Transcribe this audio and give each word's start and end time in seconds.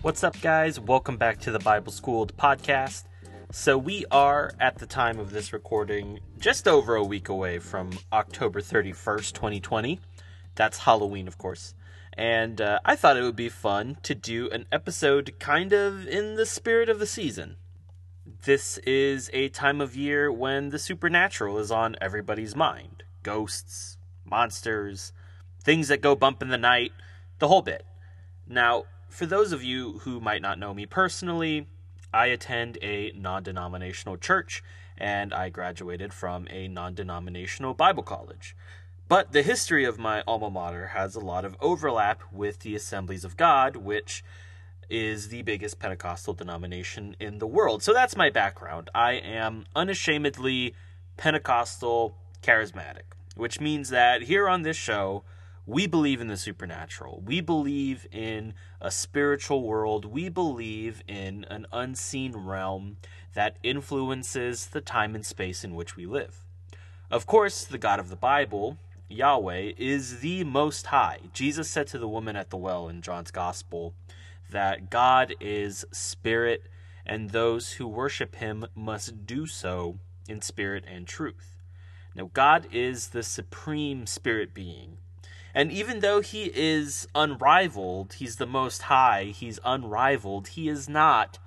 What's 0.00 0.24
up, 0.24 0.40
guys? 0.40 0.80
Welcome 0.80 1.18
back 1.18 1.40
to 1.40 1.50
the 1.50 1.58
Bible 1.58 1.92
Schooled 1.92 2.34
podcast. 2.38 3.04
So, 3.52 3.76
we 3.76 4.06
are, 4.10 4.50
at 4.58 4.78
the 4.78 4.86
time 4.86 5.18
of 5.18 5.30
this 5.30 5.52
recording, 5.52 6.20
just 6.38 6.66
over 6.66 6.96
a 6.96 7.04
week 7.04 7.28
away 7.28 7.58
from 7.58 7.90
October 8.14 8.62
31st, 8.62 9.34
2020. 9.34 10.00
That's 10.54 10.78
Halloween, 10.78 11.28
of 11.28 11.36
course. 11.36 11.74
And 12.14 12.58
uh, 12.62 12.78
I 12.82 12.96
thought 12.96 13.18
it 13.18 13.22
would 13.22 13.36
be 13.36 13.50
fun 13.50 13.98
to 14.04 14.14
do 14.14 14.48
an 14.48 14.64
episode 14.72 15.34
kind 15.38 15.74
of 15.74 16.08
in 16.08 16.36
the 16.36 16.46
spirit 16.46 16.88
of 16.88 16.98
the 16.98 17.06
season. 17.06 17.56
This 18.46 18.78
is 18.78 19.28
a 19.34 19.50
time 19.50 19.82
of 19.82 19.96
year 19.96 20.32
when 20.32 20.70
the 20.70 20.78
supernatural 20.78 21.58
is 21.58 21.70
on 21.70 21.96
everybody's 22.00 22.56
mind 22.56 23.02
ghosts, 23.22 23.97
monsters, 24.30 25.12
things 25.62 25.88
that 25.88 26.00
go 26.00 26.14
bump 26.14 26.42
in 26.42 26.48
the 26.48 26.58
night, 26.58 26.92
the 27.38 27.48
whole 27.48 27.62
bit. 27.62 27.84
Now, 28.46 28.84
for 29.08 29.26
those 29.26 29.52
of 29.52 29.62
you 29.62 29.98
who 30.00 30.20
might 30.20 30.42
not 30.42 30.58
know 30.58 30.74
me 30.74 30.86
personally, 30.86 31.66
I 32.12 32.26
attend 32.26 32.78
a 32.82 33.12
non 33.14 33.42
denominational 33.42 34.16
church 34.16 34.62
and 34.96 35.32
I 35.32 35.48
graduated 35.48 36.12
from 36.12 36.46
a 36.50 36.68
non 36.68 36.94
denominational 36.94 37.74
Bible 37.74 38.02
college. 38.02 38.56
But 39.08 39.32
the 39.32 39.42
history 39.42 39.84
of 39.84 39.98
my 39.98 40.22
alma 40.26 40.50
mater 40.50 40.88
has 40.88 41.14
a 41.14 41.20
lot 41.20 41.44
of 41.44 41.56
overlap 41.60 42.22
with 42.30 42.60
the 42.60 42.74
Assemblies 42.74 43.24
of 43.24 43.38
God, 43.38 43.76
which 43.76 44.22
is 44.90 45.28
the 45.28 45.42
biggest 45.42 45.78
Pentecostal 45.78 46.34
denomination 46.34 47.16
in 47.18 47.38
the 47.38 47.46
world. 47.46 47.82
So 47.82 47.92
that's 47.92 48.16
my 48.16 48.30
background. 48.30 48.90
I 48.94 49.14
am 49.14 49.64
unashamedly 49.74 50.74
Pentecostal 51.16 52.16
charismatic, 52.42 53.14
which 53.38 53.60
means 53.60 53.88
that 53.90 54.22
here 54.22 54.48
on 54.48 54.62
this 54.62 54.76
show, 54.76 55.22
we 55.64 55.86
believe 55.86 56.20
in 56.20 56.26
the 56.26 56.36
supernatural. 56.36 57.22
We 57.24 57.40
believe 57.40 58.06
in 58.10 58.54
a 58.80 58.90
spiritual 58.90 59.62
world. 59.62 60.04
We 60.04 60.28
believe 60.28 61.02
in 61.06 61.44
an 61.44 61.66
unseen 61.72 62.34
realm 62.34 62.96
that 63.34 63.58
influences 63.62 64.66
the 64.66 64.80
time 64.80 65.14
and 65.14 65.24
space 65.24 65.62
in 65.62 65.74
which 65.74 65.94
we 65.94 66.04
live. 66.04 66.44
Of 67.10 67.26
course, 67.26 67.64
the 67.64 67.78
God 67.78 68.00
of 68.00 68.08
the 68.08 68.16
Bible, 68.16 68.76
Yahweh, 69.08 69.72
is 69.78 70.18
the 70.18 70.42
Most 70.42 70.86
High. 70.86 71.20
Jesus 71.32 71.70
said 71.70 71.86
to 71.88 71.98
the 71.98 72.08
woman 72.08 72.34
at 72.34 72.50
the 72.50 72.56
well 72.56 72.88
in 72.88 73.02
John's 73.02 73.30
Gospel 73.30 73.94
that 74.50 74.90
God 74.90 75.34
is 75.38 75.84
spirit, 75.92 76.64
and 77.06 77.30
those 77.30 77.72
who 77.72 77.86
worship 77.86 78.36
him 78.36 78.66
must 78.74 79.26
do 79.26 79.46
so 79.46 79.98
in 80.28 80.42
spirit 80.42 80.84
and 80.88 81.06
truth. 81.06 81.57
Now, 82.18 82.30
God 82.34 82.66
is 82.70 83.08
the 83.08 83.22
supreme 83.22 84.06
spirit 84.06 84.52
being 84.52 84.98
and 85.54 85.72
even 85.72 86.00
though 86.00 86.20
he 86.20 86.52
is 86.54 87.08
unrivaled, 87.16 88.12
he's 88.14 88.36
the 88.36 88.46
most 88.46 88.82
high, 88.82 89.24
he's 89.24 89.58
unrivaled, 89.64 90.48
he 90.48 90.68
is 90.68 90.88
not 90.88 91.38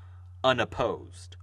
unopposed. 0.44 1.36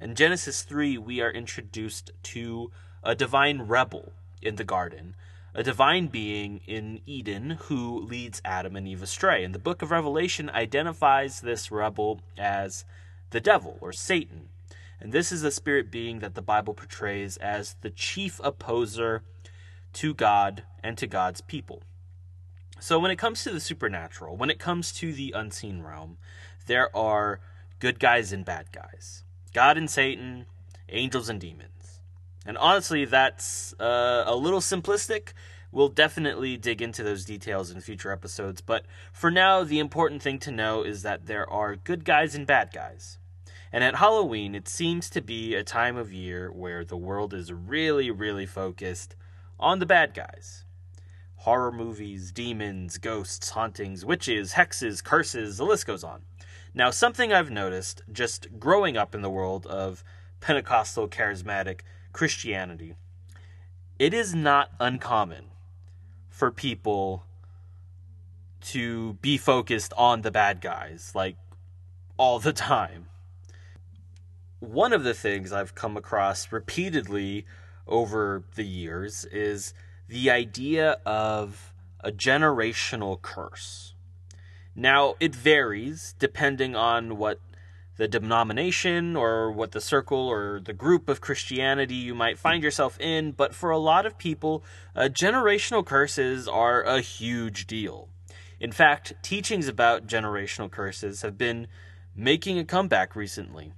In 0.00 0.14
Genesis 0.14 0.62
3, 0.62 0.98
we 0.98 1.20
are 1.20 1.30
introduced 1.30 2.12
to 2.22 2.70
a 3.02 3.14
divine 3.14 3.62
rebel 3.62 4.12
in 4.40 4.54
the 4.54 4.64
garden, 4.64 5.16
a 5.54 5.62
divine 5.64 6.06
being 6.06 6.60
in 6.66 7.00
Eden 7.04 7.58
who 7.62 7.98
leads 7.98 8.42
Adam 8.44 8.76
and 8.76 8.86
Eve 8.86 9.02
astray. 9.02 9.42
And 9.42 9.54
the 9.54 9.58
book 9.58 9.82
of 9.82 9.90
Revelation 9.90 10.50
identifies 10.50 11.40
this 11.40 11.72
rebel 11.72 12.20
as 12.36 12.84
the 13.30 13.40
devil 13.40 13.76
or 13.80 13.92
Satan. 13.92 14.50
And 15.00 15.12
this 15.12 15.30
is 15.30 15.44
a 15.44 15.50
spirit 15.50 15.90
being 15.90 16.18
that 16.20 16.34
the 16.34 16.42
Bible 16.42 16.74
portrays 16.74 17.36
as 17.36 17.76
the 17.82 17.90
chief 17.90 18.40
opposer 18.42 19.22
to 19.94 20.14
God 20.14 20.64
and 20.82 20.98
to 20.98 21.06
God's 21.06 21.40
people. 21.40 21.82
So, 22.80 22.98
when 22.98 23.10
it 23.10 23.16
comes 23.16 23.42
to 23.44 23.50
the 23.50 23.60
supernatural, 23.60 24.36
when 24.36 24.50
it 24.50 24.58
comes 24.58 24.92
to 24.94 25.12
the 25.12 25.32
unseen 25.32 25.82
realm, 25.82 26.16
there 26.66 26.94
are 26.96 27.40
good 27.80 27.98
guys 27.98 28.32
and 28.32 28.44
bad 28.44 28.72
guys 28.72 29.24
God 29.52 29.76
and 29.76 29.90
Satan, 29.90 30.46
angels 30.88 31.28
and 31.28 31.40
demons. 31.40 32.00
And 32.46 32.56
honestly, 32.56 33.04
that's 33.04 33.74
uh, 33.80 34.24
a 34.26 34.36
little 34.36 34.60
simplistic. 34.60 35.32
We'll 35.70 35.88
definitely 35.88 36.56
dig 36.56 36.80
into 36.80 37.02
those 37.02 37.24
details 37.24 37.70
in 37.70 37.80
future 37.80 38.10
episodes, 38.10 38.62
but 38.62 38.86
for 39.12 39.30
now, 39.30 39.64
the 39.64 39.80
important 39.80 40.22
thing 40.22 40.38
to 40.40 40.50
know 40.50 40.82
is 40.82 41.02
that 41.02 41.26
there 41.26 41.48
are 41.50 41.76
good 41.76 42.04
guys 42.04 42.34
and 42.34 42.46
bad 42.46 42.72
guys. 42.72 43.17
And 43.72 43.84
at 43.84 43.96
Halloween, 43.96 44.54
it 44.54 44.68
seems 44.68 45.10
to 45.10 45.20
be 45.20 45.54
a 45.54 45.62
time 45.62 45.96
of 45.96 46.12
year 46.12 46.50
where 46.50 46.84
the 46.84 46.96
world 46.96 47.34
is 47.34 47.52
really, 47.52 48.10
really 48.10 48.46
focused 48.46 49.14
on 49.60 49.78
the 49.78 49.86
bad 49.86 50.14
guys. 50.14 50.64
Horror 51.36 51.72
movies, 51.72 52.32
demons, 52.32 52.98
ghosts, 52.98 53.50
hauntings, 53.50 54.04
witches, 54.04 54.54
hexes, 54.54 55.04
curses, 55.04 55.58
the 55.58 55.64
list 55.64 55.86
goes 55.86 56.02
on. 56.02 56.22
Now, 56.74 56.90
something 56.90 57.32
I've 57.32 57.50
noticed 57.50 58.02
just 58.10 58.58
growing 58.58 58.96
up 58.96 59.14
in 59.14 59.22
the 59.22 59.30
world 59.30 59.66
of 59.66 60.02
Pentecostal 60.40 61.08
charismatic 61.08 61.80
Christianity, 62.12 62.94
it 63.98 64.14
is 64.14 64.34
not 64.34 64.70
uncommon 64.80 65.46
for 66.30 66.50
people 66.50 67.24
to 68.60 69.14
be 69.14 69.36
focused 69.36 69.92
on 69.96 70.22
the 70.22 70.30
bad 70.30 70.60
guys, 70.60 71.12
like 71.14 71.36
all 72.16 72.38
the 72.38 72.52
time. 72.72 73.06
One 74.60 74.92
of 74.92 75.04
the 75.04 75.14
things 75.14 75.52
I've 75.52 75.76
come 75.76 75.96
across 75.96 76.50
repeatedly 76.50 77.46
over 77.86 78.42
the 78.56 78.64
years 78.64 79.24
is 79.26 79.72
the 80.08 80.30
idea 80.30 80.98
of 81.06 81.72
a 82.00 82.10
generational 82.10 83.22
curse. 83.22 83.94
Now, 84.74 85.14
it 85.20 85.34
varies 85.34 86.14
depending 86.18 86.74
on 86.74 87.18
what 87.18 87.40
the 87.98 88.08
denomination 88.08 89.14
or 89.14 89.52
what 89.52 89.72
the 89.72 89.80
circle 89.80 90.28
or 90.28 90.60
the 90.60 90.72
group 90.72 91.08
of 91.08 91.20
Christianity 91.20 91.94
you 91.94 92.14
might 92.14 92.38
find 92.38 92.62
yourself 92.62 92.98
in, 93.00 93.32
but 93.32 93.54
for 93.54 93.70
a 93.70 93.78
lot 93.78 94.06
of 94.06 94.18
people, 94.18 94.64
uh, 94.96 95.02
generational 95.02 95.84
curses 95.84 96.48
are 96.48 96.82
a 96.82 97.00
huge 97.00 97.66
deal. 97.68 98.08
In 98.58 98.72
fact, 98.72 99.14
teachings 99.22 99.68
about 99.68 100.08
generational 100.08 100.70
curses 100.70 101.22
have 101.22 101.38
been 101.38 101.68
making 102.16 102.58
a 102.58 102.64
comeback 102.64 103.14
recently. 103.14 103.72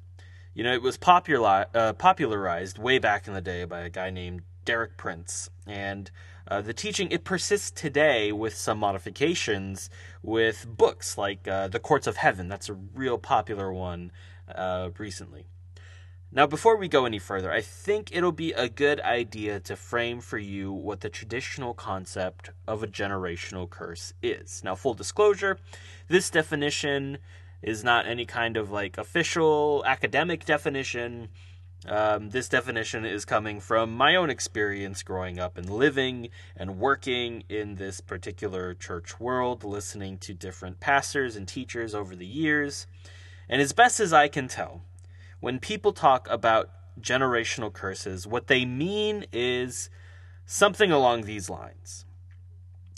You 0.52 0.64
know, 0.64 0.72
it 0.72 0.82
was 0.82 0.96
popular, 0.96 1.66
uh, 1.72 1.92
popularized 1.92 2.76
way 2.76 2.98
back 2.98 3.28
in 3.28 3.34
the 3.34 3.40
day 3.40 3.64
by 3.64 3.80
a 3.80 3.88
guy 3.88 4.10
named 4.10 4.42
Derek 4.64 4.96
Prince, 4.96 5.48
and 5.64 6.10
uh, 6.48 6.60
the 6.60 6.74
teaching 6.74 7.12
it 7.12 7.22
persists 7.22 7.70
today 7.70 8.32
with 8.32 8.56
some 8.56 8.78
modifications 8.78 9.90
with 10.24 10.66
books 10.66 11.16
like 11.16 11.46
uh, 11.46 11.68
The 11.68 11.78
Courts 11.78 12.08
of 12.08 12.16
Heaven. 12.16 12.48
That's 12.48 12.68
a 12.68 12.74
real 12.74 13.16
popular 13.16 13.72
one 13.72 14.10
uh, 14.52 14.90
recently. 14.98 15.46
Now, 16.32 16.46
before 16.46 16.76
we 16.76 16.88
go 16.88 17.06
any 17.06 17.20
further, 17.20 17.52
I 17.52 17.60
think 17.60 18.10
it'll 18.12 18.32
be 18.32 18.52
a 18.52 18.68
good 18.68 19.00
idea 19.00 19.60
to 19.60 19.76
frame 19.76 20.20
for 20.20 20.38
you 20.38 20.72
what 20.72 21.00
the 21.00 21.08
traditional 21.08 21.74
concept 21.74 22.50
of 22.66 22.82
a 22.82 22.88
generational 22.88 23.70
curse 23.70 24.12
is. 24.20 24.62
Now, 24.64 24.74
full 24.74 24.94
disclosure, 24.94 25.58
this 26.08 26.30
definition 26.30 27.18
is 27.62 27.84
not 27.84 28.06
any 28.06 28.26
kind 28.26 28.56
of 28.56 28.70
like 28.70 28.98
official 28.98 29.82
academic 29.86 30.44
definition. 30.44 31.28
Um, 31.86 32.30
this 32.30 32.48
definition 32.48 33.06
is 33.06 33.24
coming 33.24 33.60
from 33.60 33.96
my 33.96 34.14
own 34.14 34.28
experience 34.28 35.02
growing 35.02 35.38
up 35.38 35.56
and 35.56 35.70
living 35.70 36.28
and 36.56 36.78
working 36.78 37.44
in 37.48 37.76
this 37.76 38.00
particular 38.00 38.74
church 38.74 39.18
world, 39.18 39.64
listening 39.64 40.18
to 40.18 40.34
different 40.34 40.80
pastors 40.80 41.36
and 41.36 41.48
teachers 41.48 41.94
over 41.94 42.14
the 42.14 42.26
years. 42.26 42.86
And 43.48 43.62
as 43.62 43.72
best 43.72 43.98
as 43.98 44.12
I 44.12 44.28
can 44.28 44.46
tell, 44.46 44.82
when 45.40 45.58
people 45.58 45.92
talk 45.92 46.28
about 46.30 46.70
generational 47.00 47.72
curses, 47.72 48.26
what 48.26 48.46
they 48.46 48.64
mean 48.64 49.24
is 49.32 49.88
something 50.44 50.90
along 50.90 51.22
these 51.22 51.48
lines. 51.48 52.04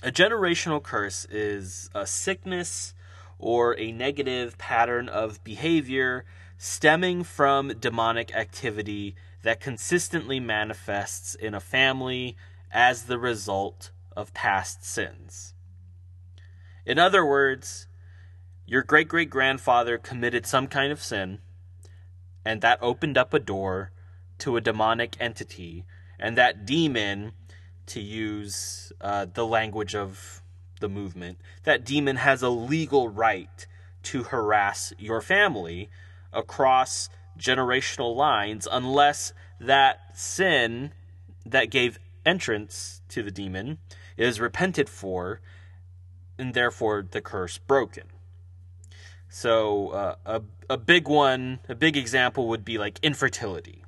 A 0.03 0.11
generational 0.11 0.83
curse 0.83 1.25
is 1.27 1.89
a 1.95 2.07
sickness 2.07 2.95
or 3.43 3.79
a 3.79 3.93
negative 3.93 4.57
pattern 4.57 5.09
of 5.09 5.43
behavior 5.45 6.25
stemming 6.57 7.25
from 7.25 7.69
demonic 7.81 8.35
activity 8.35 9.17
that 9.43 9.61
consistently 9.61 10.39
manifests 10.39 11.35
in 11.35 11.53
a 11.53 11.61
family 11.61 12.37
as 12.71 13.05
the 13.05 13.19
result 13.19 13.91
of 14.17 14.33
past 14.33 14.85
sins. 14.85 15.55
In 16.87 16.99
other 16.99 17.27
words, 17.27 17.89
your 18.65 18.83
great 18.83 19.09
great 19.09 19.29
grandfather 19.29 19.99
committed 19.99 20.47
some 20.47 20.69
kind 20.69 20.93
of 20.93 21.03
sin, 21.03 21.41
and 22.45 22.61
that 22.61 22.79
opened 22.81 23.19
up 23.19 23.35
a 23.35 23.41
door 23.41 23.91
to 24.39 24.57
a 24.57 24.61
demonic 24.61 25.17
entity, 25.21 25.85
and 26.19 26.37
that 26.39 26.65
demon, 26.65 27.33
to 27.87 28.01
use 28.01 28.93
uh, 29.01 29.27
the 29.33 29.47
language 29.47 29.95
of 29.95 30.42
the 30.83 30.89
movement, 30.89 31.39
that 31.63 31.87
demon 31.87 32.17
has 32.17 32.43
a 32.43 32.51
legal 32.51 33.09
right 33.09 33.67
to 34.03 34.25
harass 34.25 34.93
your 34.99 35.23
family 35.23 35.89
across 36.33 37.09
generational 37.39 38.15
lines 38.15 38.69
unless 38.71 39.33
that 39.59 40.01
sin 40.15 40.93
that 41.47 41.71
gave 41.71 41.99
entrance 42.27 43.01
to 43.09 43.23
the 43.23 43.31
demon 43.31 43.79
is 44.17 44.39
repented 44.41 44.89
for, 44.89 45.41
and 46.39 46.53
therefore 46.53 47.07
the 47.11 47.21
curse 47.23 47.57
broken. 47.57 48.05
So 49.29 49.89
uh, 49.89 50.15
a 50.27 50.43
a 50.69 50.77
big 50.77 51.09
one, 51.09 51.61
a 51.69 51.75
big 51.75 51.97
example 51.97 52.49
would 52.49 52.65
be 52.65 52.79
like 52.79 52.99
infertility, 53.03 53.85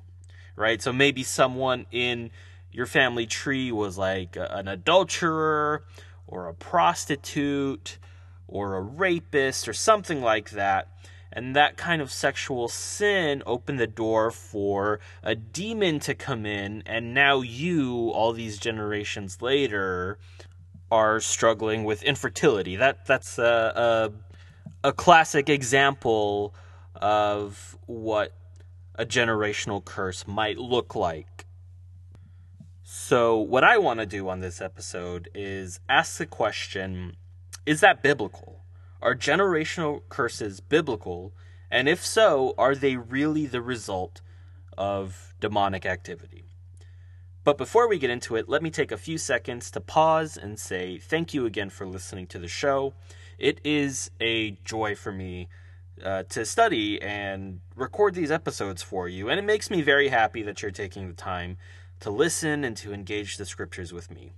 right? 0.55 0.81
So 0.81 0.91
maybe 0.91 1.23
someone 1.23 1.85
in 1.91 2.31
your 2.71 2.85
family 2.85 3.25
tree 3.25 3.71
was 3.71 3.97
like 3.97 4.35
an 4.37 4.67
adulterer 4.67 5.83
or 6.27 6.47
a 6.47 6.53
prostitute 6.53 7.97
or 8.47 8.75
a 8.75 8.81
rapist 8.81 9.67
or 9.67 9.73
something 9.73 10.21
like 10.21 10.51
that. 10.51 10.89
And 11.31 11.55
that 11.55 11.75
kind 11.75 12.01
of 12.01 12.11
sexual 12.11 12.69
sin 12.69 13.43
opened 13.45 13.79
the 13.79 13.87
door 13.87 14.31
for 14.31 15.01
a 15.21 15.35
demon 15.35 15.99
to 16.01 16.15
come 16.15 16.45
in, 16.45 16.81
and 16.85 17.13
now 17.13 17.41
you, 17.41 18.09
all 18.11 18.31
these 18.31 18.57
generations 18.57 19.41
later, 19.41 20.17
are 20.89 21.19
struggling 21.19 21.83
with 21.83 22.03
infertility. 22.03 22.77
That 22.77 23.05
that's 23.05 23.37
a, 23.37 24.13
a, 24.83 24.87
a 24.89 24.93
classic 24.93 25.49
example 25.49 26.55
of 26.95 27.77
what 27.85 28.31
a 28.95 29.05
generational 29.05 29.83
curse 29.83 30.25
might 30.25 30.57
look 30.57 30.95
like. 30.95 31.44
So, 32.97 33.35
what 33.35 33.65
I 33.65 33.77
want 33.77 33.99
to 33.99 34.05
do 34.05 34.29
on 34.29 34.39
this 34.39 34.61
episode 34.61 35.29
is 35.35 35.81
ask 35.89 36.17
the 36.17 36.25
question 36.25 37.17
is 37.65 37.81
that 37.81 38.01
biblical? 38.01 38.63
Are 39.01 39.13
generational 39.13 40.01
curses 40.07 40.61
biblical? 40.61 41.33
And 41.69 41.89
if 41.89 42.03
so, 42.03 42.55
are 42.57 42.73
they 42.73 42.95
really 42.95 43.47
the 43.47 43.61
result 43.61 44.21
of 44.77 45.35
demonic 45.41 45.85
activity? 45.85 46.45
But 47.43 47.57
before 47.57 47.89
we 47.89 47.99
get 47.99 48.09
into 48.09 48.37
it, 48.37 48.47
let 48.47 48.63
me 48.63 48.71
take 48.71 48.93
a 48.93 48.97
few 48.97 49.17
seconds 49.17 49.69
to 49.71 49.81
pause 49.81 50.37
and 50.37 50.57
say 50.57 50.97
thank 50.97 51.33
you 51.33 51.45
again 51.45 51.69
for 51.69 51.85
listening 51.85 52.27
to 52.27 52.39
the 52.39 52.47
show. 52.47 52.93
It 53.37 53.59
is 53.65 54.09
a 54.21 54.51
joy 54.63 54.95
for 54.95 55.11
me 55.11 55.49
uh, 56.03 56.23
to 56.29 56.45
study 56.45 57.01
and 57.01 57.59
record 57.75 58.15
these 58.15 58.31
episodes 58.31 58.81
for 58.81 59.09
you, 59.09 59.29
and 59.29 59.37
it 59.37 59.43
makes 59.43 59.69
me 59.69 59.81
very 59.81 60.07
happy 60.07 60.41
that 60.43 60.61
you're 60.61 60.71
taking 60.71 61.07
the 61.09 61.13
time 61.13 61.57
to 62.05 62.11
listen 62.11 62.63
and 62.63 62.77
to 62.77 62.93
engage 62.93 63.37
the 63.37 63.45
scriptures 63.47 63.91
with 63.91 64.11
me. 64.11 64.31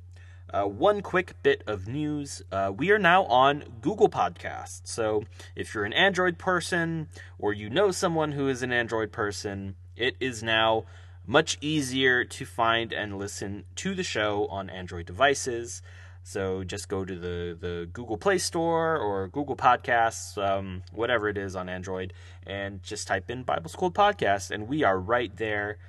Uh, 0.50 0.64
one 0.64 1.02
quick 1.02 1.34
bit 1.44 1.62
of 1.68 1.86
news 1.86 2.42
uh, 2.50 2.72
we 2.74 2.92
are 2.92 2.98
now 2.98 3.26
on 3.26 3.66
Google 3.82 4.08
Podcasts. 4.08 4.84
So 4.86 5.26
if 5.54 5.76
you're 5.76 5.84
an 5.84 5.92
Android 5.92 6.38
person 6.38 7.10
or 7.38 7.52
you 7.52 7.70
know 7.70 7.92
someone 7.92 8.32
who 8.32 8.48
is 8.48 8.64
an 8.64 8.72
Android 8.72 9.12
person, 9.12 9.76
it 9.98 10.16
is 10.22 10.42
now 10.42 10.86
much 11.26 11.58
easier 11.60 12.24
to 12.24 12.46
find 12.46 12.94
and 12.94 13.18
listen 13.18 13.66
to 13.76 13.94
the 13.94 14.04
show 14.04 14.48
on 14.48 14.70
Android 14.70 15.06
devices. 15.06 15.82
So 16.24 16.64
just 16.64 16.88
go 16.88 17.04
to 17.04 17.16
the, 17.16 17.58
the 17.60 17.90
Google 17.92 18.18
Play 18.18 18.38
Store 18.38 18.98
or 18.98 19.28
Google 19.28 19.58
Podcasts, 19.58 20.38
um, 20.42 20.84
whatever 20.94 21.28
it 21.28 21.38
is 21.38 21.54
on 21.54 21.68
Android, 21.68 22.14
and 22.46 22.82
just 22.82 23.10
type 23.10 23.30
in 23.30 23.44
Bible 23.44 23.70
Schooled 23.70 23.94
Podcast, 23.94 24.52
and 24.52 24.70
we 24.70 24.84
are 24.84 24.98
right 24.98 25.36
there. 25.36 25.80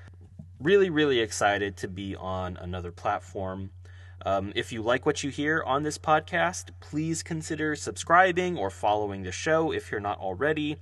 Really, 0.61 0.91
really 0.91 1.21
excited 1.21 1.77
to 1.77 1.87
be 1.87 2.17
on 2.17 2.57
another 2.57 2.91
platform. 2.91 3.71
Um, 4.27 4.53
if 4.57 4.73
you 4.73 4.83
like 4.83 5.07
what 5.07 5.23
you 5.23 5.31
hear 5.31 5.63
on 5.65 5.85
this 5.85 5.99
podcast, 5.99 6.71
please 6.81 7.23
consider 7.23 7.77
subscribing 7.77 8.59
or 8.59 8.69
following 8.69 9.23
the 9.23 9.31
show 9.31 9.71
if 9.71 9.93
you're 9.93 10.01
not 10.01 10.19
already. 10.19 10.79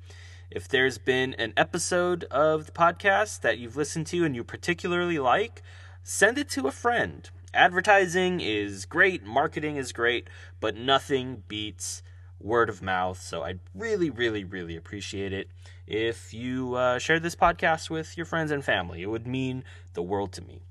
If 0.50 0.66
there's 0.66 0.96
been 0.96 1.34
an 1.34 1.52
episode 1.58 2.24
of 2.30 2.64
the 2.64 2.72
podcast 2.72 3.42
that 3.42 3.58
you've 3.58 3.76
listened 3.76 4.06
to 4.06 4.24
and 4.24 4.34
you 4.34 4.42
particularly 4.42 5.18
like, 5.18 5.62
send 6.02 6.38
it 6.38 6.48
to 6.50 6.66
a 6.66 6.72
friend. 6.72 7.28
Advertising 7.52 8.40
is 8.40 8.86
great, 8.86 9.24
marketing 9.24 9.76
is 9.76 9.92
great, 9.92 10.30
but 10.58 10.74
nothing 10.74 11.42
beats 11.48 12.02
word 12.40 12.70
of 12.70 12.80
mouth. 12.80 13.20
So 13.20 13.42
I'd 13.42 13.60
really, 13.74 14.08
really, 14.08 14.42
really 14.42 14.74
appreciate 14.74 15.34
it 15.34 15.50
if 15.86 16.34
you 16.34 16.74
uh, 16.74 16.98
shared 16.98 17.22
this 17.22 17.36
podcast 17.36 17.90
with 17.90 18.16
your 18.16 18.26
friends 18.26 18.50
and 18.50 18.64
family. 18.64 19.02
It 19.02 19.06
would 19.06 19.26
mean 19.26 19.64
the 19.94 20.02
world 20.02 20.32
to 20.32 20.42
me. 20.42 20.62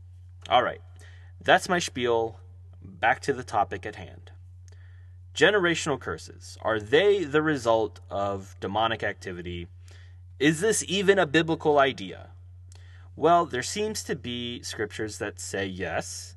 All 0.49 0.63
right, 0.63 0.81
that's 1.41 1.69
my 1.69 1.79
spiel 1.79 2.39
back 2.81 3.21
to 3.21 3.33
the 3.33 3.43
topic 3.43 3.85
at 3.85 3.95
hand. 3.95 4.31
Generational 5.33 5.99
curses, 5.99 6.57
are 6.61 6.79
they 6.79 7.23
the 7.23 7.41
result 7.41 7.99
of 8.09 8.55
demonic 8.59 9.03
activity? 9.03 9.67
Is 10.39 10.61
this 10.61 10.83
even 10.87 11.19
a 11.19 11.25
biblical 11.25 11.79
idea? 11.79 12.29
Well, 13.15 13.45
there 13.45 13.63
seems 13.63 14.03
to 14.03 14.15
be 14.15 14.61
scriptures 14.63 15.17
that 15.17 15.39
say 15.39 15.65
yes, 15.65 16.35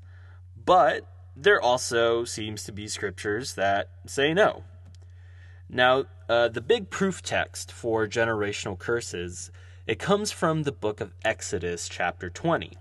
but 0.65 1.07
there 1.37 1.61
also 1.61 2.25
seems 2.25 2.65
to 2.65 2.73
be 2.73 2.89
scriptures 2.89 3.55
that 3.55 3.91
say 4.07 4.33
no. 4.35 4.65
Now, 5.71 6.05
uh, 6.29 6.49
the 6.49 6.63
big 6.63 6.89
proof 6.89 7.23
text 7.23 7.71
for 7.71 8.07
generational 8.07 8.79
curses, 8.79 9.51
it 9.87 9.99
comes 9.99 10.33
from 10.33 10.63
the 10.63 10.73
book 10.73 11.01
of 11.01 11.13
Exodus 11.25 11.89
chapter 11.89 12.31
20. 12.31 12.73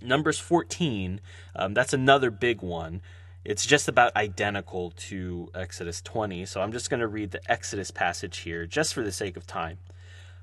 Numbers 0.00 0.38
14, 0.38 1.20
um, 1.54 1.74
that's 1.74 1.92
another 1.92 2.30
big 2.30 2.62
one. 2.62 3.02
It's 3.44 3.66
just 3.66 3.88
about 3.88 4.16
identical 4.16 4.92
to 5.08 5.50
Exodus 5.54 6.00
20, 6.00 6.46
so 6.46 6.60
I'm 6.62 6.72
just 6.72 6.88
going 6.88 7.00
to 7.00 7.06
read 7.06 7.32
the 7.32 7.50
Exodus 7.50 7.90
passage 7.90 8.38
here 8.38 8.66
just 8.66 8.94
for 8.94 9.02
the 9.02 9.12
sake 9.12 9.36
of 9.36 9.46
time. 9.46 9.78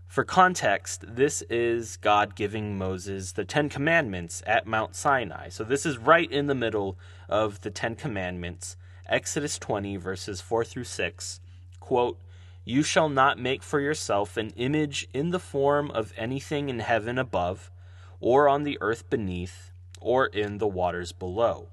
For 0.07 0.23
context, 0.23 1.05
this 1.07 1.41
is 1.49 1.97
God 1.97 2.35
giving 2.35 2.77
Moses 2.77 3.31
the 3.31 3.45
Ten 3.45 3.69
Commandments 3.69 4.43
at 4.45 4.65
Mount 4.65 4.95
Sinai. 4.95 5.49
So 5.49 5.63
this 5.63 5.85
is 5.85 5.97
right 5.97 6.29
in 6.31 6.47
the 6.47 6.55
middle 6.55 6.97
of 7.27 7.61
the 7.61 7.69
Ten 7.69 7.95
Commandments, 7.95 8.75
Exodus 9.09 9.57
20, 9.57 9.97
verses 9.97 10.39
4 10.39 10.63
through 10.63 10.83
6. 10.85 11.41
Quote, 11.79 12.19
You 12.63 12.83
shall 12.83 13.09
not 13.09 13.39
make 13.39 13.63
for 13.63 13.79
yourself 13.79 14.38
an 14.38 14.51
image 14.51 15.07
in 15.13 15.31
the 15.31 15.39
form 15.39 15.91
of 15.91 16.13
anything 16.15 16.69
in 16.69 16.79
heaven 16.79 17.17
above 17.17 17.71
or 18.19 18.47
on 18.47 18.63
the 18.63 18.77
earth 18.81 19.09
beneath, 19.09 19.71
or 20.00 20.27
in 20.27 20.57
the 20.57 20.67
waters 20.67 21.11
below. 21.11 21.67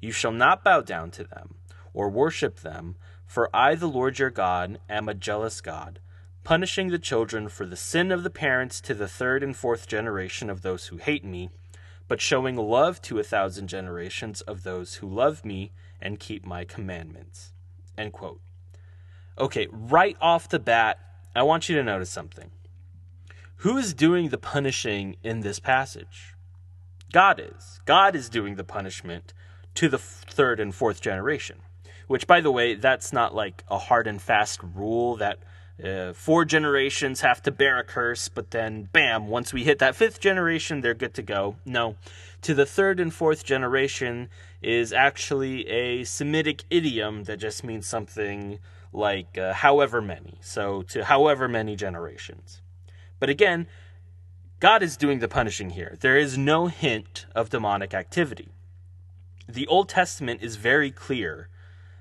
You 0.00 0.12
shall 0.12 0.32
not 0.32 0.62
bow 0.62 0.80
down 0.82 1.10
to 1.12 1.24
them, 1.24 1.54
or 1.92 2.08
worship 2.08 2.60
them, 2.60 2.96
for 3.26 3.50
I, 3.54 3.74
the 3.74 3.88
Lord 3.88 4.18
your 4.18 4.30
God, 4.30 4.78
am 4.88 5.08
a 5.08 5.14
jealous 5.14 5.60
God, 5.60 6.00
punishing 6.44 6.88
the 6.88 6.98
children 6.98 7.48
for 7.48 7.66
the 7.66 7.76
sin 7.76 8.12
of 8.12 8.22
the 8.22 8.30
parents 8.30 8.80
to 8.82 8.94
the 8.94 9.08
third 9.08 9.42
and 9.42 9.56
fourth 9.56 9.86
generation 9.86 10.48
of 10.48 10.62
those 10.62 10.86
who 10.86 10.98
hate 10.98 11.24
me, 11.24 11.50
but 12.06 12.20
showing 12.20 12.56
love 12.56 13.02
to 13.02 13.18
a 13.18 13.24
thousand 13.24 13.68
generations 13.68 14.40
of 14.42 14.62
those 14.62 14.96
who 14.96 15.08
love 15.08 15.44
me 15.44 15.72
and 16.00 16.18
keep 16.18 16.46
my 16.46 16.64
commandments. 16.64 17.52
End 17.96 18.12
quote. 18.12 18.40
Okay, 19.38 19.68
right 19.70 20.16
off 20.20 20.48
the 20.48 20.58
bat, 20.58 20.98
I 21.34 21.42
want 21.42 21.68
you 21.68 21.76
to 21.76 21.82
notice 21.82 22.10
something. 22.10 22.50
Who 23.62 23.76
is 23.76 23.94
doing 23.94 24.28
the 24.28 24.38
punishing 24.38 25.16
in 25.22 25.40
this 25.40 25.58
passage? 25.58 26.34
God 27.12 27.40
is. 27.40 27.80
God 27.84 28.14
is 28.14 28.28
doing 28.28 28.56
the 28.56 28.64
punishment 28.64 29.32
to 29.74 29.88
the 29.88 29.98
third 29.98 30.60
and 30.60 30.74
fourth 30.74 31.00
generation. 31.00 31.58
Which, 32.06 32.26
by 32.26 32.40
the 32.40 32.50
way, 32.50 32.74
that's 32.74 33.12
not 33.12 33.34
like 33.34 33.64
a 33.68 33.78
hard 33.78 34.06
and 34.06 34.20
fast 34.20 34.60
rule 34.62 35.16
that 35.16 35.38
uh, 35.82 36.12
four 36.12 36.44
generations 36.44 37.20
have 37.20 37.42
to 37.42 37.50
bear 37.50 37.78
a 37.78 37.84
curse, 37.84 38.28
but 38.28 38.50
then, 38.50 38.88
bam, 38.92 39.28
once 39.28 39.52
we 39.52 39.64
hit 39.64 39.78
that 39.78 39.94
fifth 39.94 40.20
generation, 40.20 40.80
they're 40.80 40.94
good 40.94 41.14
to 41.14 41.22
go. 41.22 41.56
No. 41.64 41.96
To 42.42 42.54
the 42.54 42.66
third 42.66 42.98
and 42.98 43.12
fourth 43.12 43.44
generation 43.44 44.28
is 44.60 44.92
actually 44.92 45.68
a 45.68 46.04
Semitic 46.04 46.64
idiom 46.70 47.24
that 47.24 47.38
just 47.38 47.62
means 47.62 47.86
something 47.86 48.58
like 48.92 49.38
uh, 49.38 49.52
however 49.52 50.00
many. 50.02 50.38
So, 50.40 50.82
to 50.82 51.04
however 51.04 51.46
many 51.46 51.76
generations. 51.76 52.60
But 53.20 53.28
again, 53.28 53.66
God 54.60 54.82
is 54.82 54.96
doing 54.96 55.20
the 55.20 55.28
punishing 55.28 55.70
here. 55.70 55.96
There 56.00 56.18
is 56.18 56.36
no 56.36 56.66
hint 56.66 57.26
of 57.34 57.50
demonic 57.50 57.94
activity. 57.94 58.48
The 59.48 59.66
Old 59.68 59.88
Testament 59.88 60.42
is 60.42 60.56
very 60.56 60.90
clear 60.90 61.48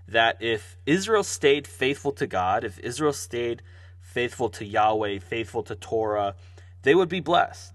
that 0.08 0.38
if 0.42 0.78
Israel 0.86 1.24
stayed 1.24 1.68
faithful 1.68 2.12
to 2.14 2.28
God, 2.28 2.64
if 2.64 2.80
Israel 2.80 3.14
stayed 3.14 3.62
faithful 4.02 4.50
to 4.50 4.66
Yahweh, 4.66 5.20
faithful 5.20 5.64
to 5.64 5.76
Torah, 5.76 6.36
they 6.84 6.96
would 6.96 7.10
be 7.10 7.20
blessed. 7.20 7.74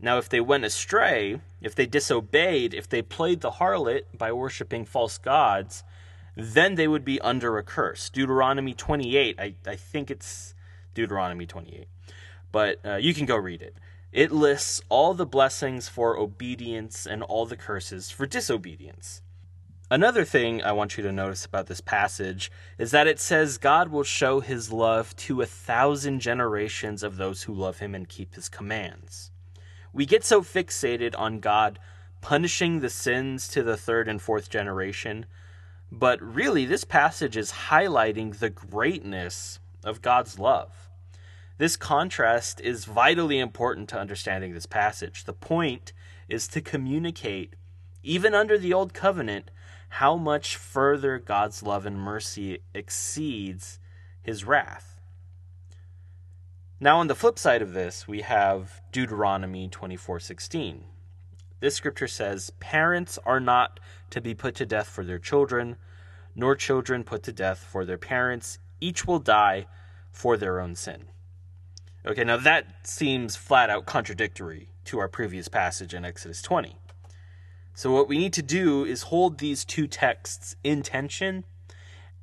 Now, 0.00 0.18
if 0.18 0.28
they 0.28 0.40
went 0.40 0.64
astray, 0.64 1.40
if 1.60 1.74
they 1.74 1.86
disobeyed, 1.86 2.72
if 2.72 2.88
they 2.88 3.02
played 3.02 3.40
the 3.40 3.52
harlot 3.52 4.02
by 4.16 4.32
worshiping 4.32 4.84
false 4.84 5.18
gods, 5.18 5.82
then 6.36 6.76
they 6.76 6.86
would 6.86 7.04
be 7.04 7.20
under 7.20 7.58
a 7.58 7.64
curse. 7.64 8.08
Deuteronomy 8.08 8.74
28, 8.74 9.38
I, 9.38 9.54
I 9.66 9.76
think 9.76 10.10
it's 10.10 10.54
Deuteronomy 10.94 11.46
28 11.46 11.88
but 12.52 12.78
uh, 12.84 12.96
you 12.96 13.14
can 13.14 13.26
go 13.26 13.36
read 13.36 13.62
it. 13.62 13.76
It 14.12 14.32
lists 14.32 14.80
all 14.88 15.14
the 15.14 15.26
blessings 15.26 15.88
for 15.88 16.18
obedience 16.18 17.06
and 17.06 17.22
all 17.22 17.46
the 17.46 17.56
curses 17.56 18.10
for 18.10 18.26
disobedience. 18.26 19.22
Another 19.90 20.24
thing 20.24 20.62
I 20.62 20.72
want 20.72 20.98
you 20.98 21.02
to 21.04 21.12
notice 21.12 21.46
about 21.46 21.66
this 21.66 21.80
passage 21.80 22.52
is 22.76 22.90
that 22.90 23.06
it 23.06 23.18
says 23.18 23.56
God 23.56 23.88
will 23.88 24.04
show 24.04 24.40
his 24.40 24.70
love 24.70 25.16
to 25.16 25.40
a 25.40 25.46
thousand 25.46 26.20
generations 26.20 27.02
of 27.02 27.16
those 27.16 27.44
who 27.44 27.54
love 27.54 27.78
him 27.78 27.94
and 27.94 28.06
keep 28.06 28.34
his 28.34 28.50
commands. 28.50 29.30
We 29.94 30.04
get 30.04 30.24
so 30.24 30.42
fixated 30.42 31.14
on 31.18 31.40
God 31.40 31.78
punishing 32.20 32.80
the 32.80 32.90
sins 32.90 33.48
to 33.48 33.62
the 33.62 33.76
third 33.76 34.08
and 34.08 34.20
fourth 34.20 34.50
generation. 34.50 35.26
But 35.90 36.20
really, 36.20 36.66
this 36.66 36.84
passage 36.84 37.36
is 37.36 37.52
highlighting 37.68 38.38
the 38.38 38.50
greatness 38.50 39.58
of 39.84 40.02
God's 40.02 40.38
love. 40.38 40.90
This 41.56 41.76
contrast 41.76 42.60
is 42.60 42.84
vitally 42.84 43.38
important 43.38 43.88
to 43.88 43.98
understanding 43.98 44.52
this 44.52 44.66
passage. 44.66 45.24
The 45.24 45.32
point 45.32 45.92
is 46.28 46.46
to 46.48 46.60
communicate, 46.60 47.54
even 48.02 48.34
under 48.34 48.58
the 48.58 48.74
Old 48.74 48.92
Covenant, 48.92 49.50
how 49.88 50.16
much 50.16 50.56
further 50.56 51.18
God's 51.18 51.62
love 51.62 51.86
and 51.86 51.98
mercy 51.98 52.62
exceeds 52.74 53.78
his 54.22 54.44
wrath. 54.44 55.00
Now, 56.80 56.98
on 56.98 57.08
the 57.08 57.14
flip 57.14 57.38
side 57.38 57.62
of 57.62 57.72
this, 57.72 58.06
we 58.06 58.20
have 58.22 58.80
Deuteronomy 58.92 59.68
24:16. 59.68 60.84
This 61.60 61.74
scripture 61.74 62.06
says, 62.06 62.50
"Parents 62.60 63.18
are 63.24 63.40
not 63.40 63.80
to 64.10 64.20
be 64.20 64.34
put 64.34 64.54
to 64.56 64.66
death 64.66 64.88
for 64.88 65.04
their 65.04 65.18
children, 65.18 65.76
nor 66.36 66.54
children 66.54 67.02
put 67.02 67.24
to 67.24 67.32
death 67.32 67.58
for 67.58 67.84
their 67.84 67.98
parents. 67.98 68.58
Each 68.80 69.06
will 69.06 69.18
die 69.18 69.66
for 70.12 70.36
their 70.36 70.60
own 70.60 70.76
sin." 70.76 71.08
Okay, 72.06 72.22
now 72.22 72.36
that 72.36 72.86
seems 72.86 73.34
flat 73.34 73.70
out 73.70 73.86
contradictory 73.86 74.70
to 74.84 75.00
our 75.00 75.08
previous 75.08 75.48
passage 75.48 75.94
in 75.94 76.04
Exodus 76.04 76.40
20. 76.40 76.78
So, 77.78 77.92
what 77.92 78.08
we 78.08 78.18
need 78.18 78.32
to 78.32 78.42
do 78.42 78.84
is 78.84 79.02
hold 79.02 79.38
these 79.38 79.64
two 79.64 79.86
texts 79.86 80.56
in 80.64 80.82
tension 80.82 81.44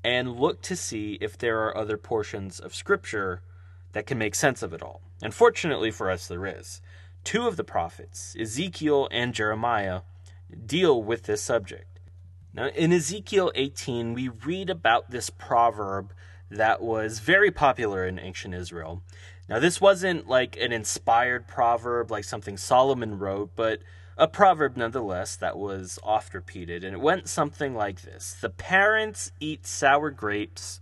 and 0.03 0.35
look 0.35 0.62
to 0.63 0.75
see 0.75 1.17
if 1.21 1.38
there 1.38 1.63
are 1.63 1.77
other 1.77 1.95
portions 1.95 2.59
of 2.59 2.75
Scripture 2.75 3.41
that 3.93 4.05
can 4.05 4.17
make 4.17 4.35
sense 4.35 4.62
of 4.62 4.74
it 4.74 4.81
all. 4.81 5.00
And 5.24 5.33
fortunately 5.33 5.91
for 5.91 6.12
us, 6.12 6.27
there 6.27 6.45
is. 6.45 6.81
Two 7.24 7.47
of 7.47 7.55
the 7.55 7.63
prophets, 7.63 8.35
Ezekiel 8.38 9.07
and 9.12 9.33
Jeremiah, 9.33 10.01
deal 10.65 11.01
with 11.01 11.24
this 11.24 11.41
subject. 11.41 12.01
Now, 12.53 12.67
in 12.67 12.91
Ezekiel 12.91 13.53
18, 13.55 14.13
we 14.13 14.27
read 14.27 14.69
about 14.69 15.12
this 15.12 15.29
proverb 15.29 16.12
that 16.51 16.81
was 16.81 17.19
very 17.19 17.50
popular 17.50 18.05
in 18.05 18.19
ancient 18.19 18.53
Israel. 18.53 19.03
Now, 19.47 19.59
this 19.59 19.79
wasn't 19.79 20.27
like 20.27 20.57
an 20.57 20.74
inspired 20.74 21.47
proverb 21.47 22.12
like 22.12 22.25
something 22.25 22.57
Solomon 22.57 23.17
wrote, 23.17 23.51
but 23.55 23.79
a 24.17 24.27
proverb 24.27 24.77
nonetheless 24.77 25.36
that 25.36 25.57
was 25.57 26.00
oft 26.03 26.34
repeated. 26.34 26.84
And 26.84 26.93
it 26.93 27.01
went 27.01 27.27
something 27.27 27.75
like 27.75 28.01
this 28.01 28.38
The 28.39 28.50
parents 28.50 29.31
eat 29.39 29.65
sour 29.65 30.10
grapes, 30.12 30.79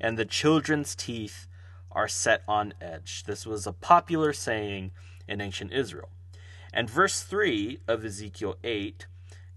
and 0.00 0.18
the 0.18 0.24
children's 0.24 0.94
teeth 0.94 1.46
are 1.90 2.08
set 2.08 2.42
on 2.48 2.74
edge. 2.80 3.24
This 3.24 3.46
was 3.46 3.66
a 3.66 3.72
popular 3.72 4.32
saying 4.32 4.90
in 5.28 5.40
ancient 5.40 5.72
Israel. 5.72 6.08
And 6.72 6.88
verse 6.88 7.22
3 7.22 7.80
of 7.86 8.04
Ezekiel 8.04 8.56
8, 8.64 9.06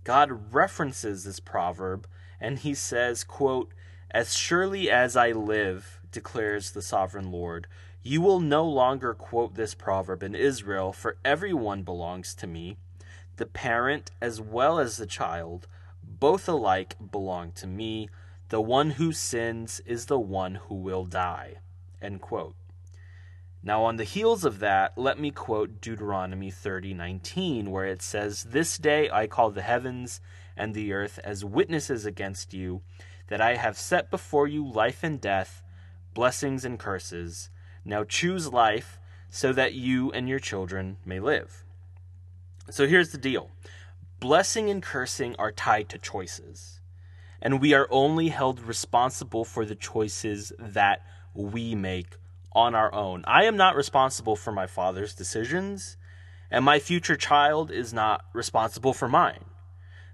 God 0.03 0.53
references 0.53 1.23
this 1.23 1.39
proverb 1.39 2.07
and 2.39 2.59
he 2.59 2.73
says, 2.73 3.23
quote, 3.23 3.73
As 4.11 4.35
surely 4.35 4.89
as 4.89 5.15
I 5.15 5.31
live, 5.31 6.01
declares 6.11 6.71
the 6.71 6.81
sovereign 6.81 7.31
Lord, 7.31 7.67
you 8.03 8.21
will 8.21 8.39
no 8.39 8.65
longer 8.65 9.13
quote 9.13 9.55
this 9.55 9.73
proverb 9.73 10.21
in 10.21 10.35
Israel, 10.35 10.93
for 10.93 11.17
everyone 11.25 11.81
belongs 11.83 12.35
to 12.35 12.47
me, 12.47 12.77
the 13.37 13.45
parent 13.45 14.11
as 14.21 14.39
well 14.39 14.79
as 14.79 14.97
the 14.97 15.05
child, 15.05 15.67
both 16.03 16.47
alike 16.47 16.95
belong 17.11 17.51
to 17.53 17.67
me. 17.67 18.09
The 18.49 18.61
one 18.61 18.91
who 18.91 19.11
sins 19.11 19.81
is 19.85 20.05
the 20.05 20.19
one 20.19 20.55
who 20.55 20.75
will 20.75 21.05
die. 21.05 21.55
Now, 23.63 23.83
on 23.83 23.95
the 23.95 24.03
heels 24.03 24.45
of 24.45 24.59
that, 24.59 24.95
let 24.95 25.19
me 25.19 25.31
quote 25.31 25.81
Deuteronomy 25.81 26.51
30:19, 26.51 27.71
where 27.71 27.87
it 27.87 28.03
says, 28.03 28.43
"This 28.43 28.77
day 28.77 29.09
I 29.09 29.25
call 29.25 29.49
the 29.49 29.63
heavens 29.63 30.21
and 30.55 30.75
the 30.75 30.93
earth 30.93 31.17
as 31.23 31.43
witnesses 31.43 32.05
against 32.05 32.53
you, 32.53 32.83
that 33.27 33.41
I 33.41 33.55
have 33.55 33.77
set 33.77 34.11
before 34.11 34.47
you 34.47 34.63
life 34.63 35.03
and 35.03 35.19
death, 35.19 35.63
blessings 36.13 36.63
and 36.63 36.79
curses. 36.79 37.49
Now 37.83 38.03
choose 38.03 38.53
life, 38.53 38.99
so 39.31 39.51
that 39.53 39.73
you 39.73 40.11
and 40.11 40.29
your 40.29 40.39
children 40.39 40.97
may 41.03 41.19
live." 41.19 41.64
So 42.69 42.87
here's 42.87 43.11
the 43.11 43.17
deal: 43.17 43.51
blessing 44.19 44.69
and 44.69 44.81
cursing 44.81 45.35
are 45.37 45.51
tied 45.51 45.89
to 45.89 45.97
choices, 45.97 46.81
and 47.41 47.61
we 47.61 47.73
are 47.73 47.87
only 47.91 48.29
held 48.29 48.59
responsible 48.59 49.45
for 49.45 49.65
the 49.65 49.75
choices 49.75 50.51
that 50.57 51.05
we 51.33 51.75
make 51.75 52.15
on 52.53 52.73
our 52.73 52.93
own. 52.93 53.23
I 53.27 53.43
am 53.43 53.57
not 53.57 53.75
responsible 53.75 54.35
for 54.35 54.51
my 54.51 54.65
father's 54.65 55.13
decisions, 55.13 55.97
and 56.49 56.65
my 56.65 56.79
future 56.79 57.17
child 57.17 57.69
is 57.69 57.93
not 57.93 58.25
responsible 58.33 58.93
for 58.93 59.07
mine. 59.07 59.45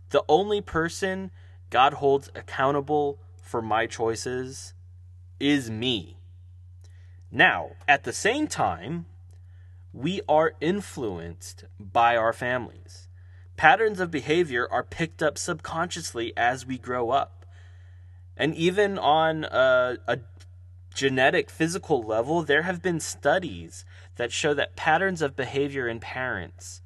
The 0.10 0.24
only 0.28 0.60
person 0.60 1.32
God 1.70 1.94
holds 1.94 2.30
accountable 2.36 3.20
for 3.42 3.62
my 3.62 3.86
choices 3.86 4.74
is 5.40 5.70
me. 5.70 6.18
Now, 7.32 7.72
at 7.88 8.04
the 8.04 8.12
same 8.12 8.48
time, 8.48 9.06
we 9.94 10.22
are 10.28 10.54
influenced 10.62 11.66
by 11.80 12.16
our 12.16 12.34
families. 12.34 13.08
Patterns 13.58 14.00
of 14.00 14.10
behavior 14.10 14.68
are 14.72 14.84
picked 14.84 15.22
up 15.22 15.38
subconsciously 15.38 16.34
as 16.38 16.66
we 16.66 16.78
grow 16.78 17.10
up. 17.10 17.46
And 18.38 18.56
even 18.56 18.98
on 18.98 19.44
a, 19.44 19.98
a 20.08 20.20
genetic 20.96 21.50
physical 21.50 22.02
level, 22.02 22.42
there 22.42 22.64
have 22.64 22.82
been 22.82 23.00
studies 23.00 23.86
that 24.16 24.32
show 24.32 24.54
that 24.54 24.76
patterns 24.76 25.22
of 25.22 25.36
behavior 25.36 25.88
in 25.88 26.00
parents, 26.00 26.82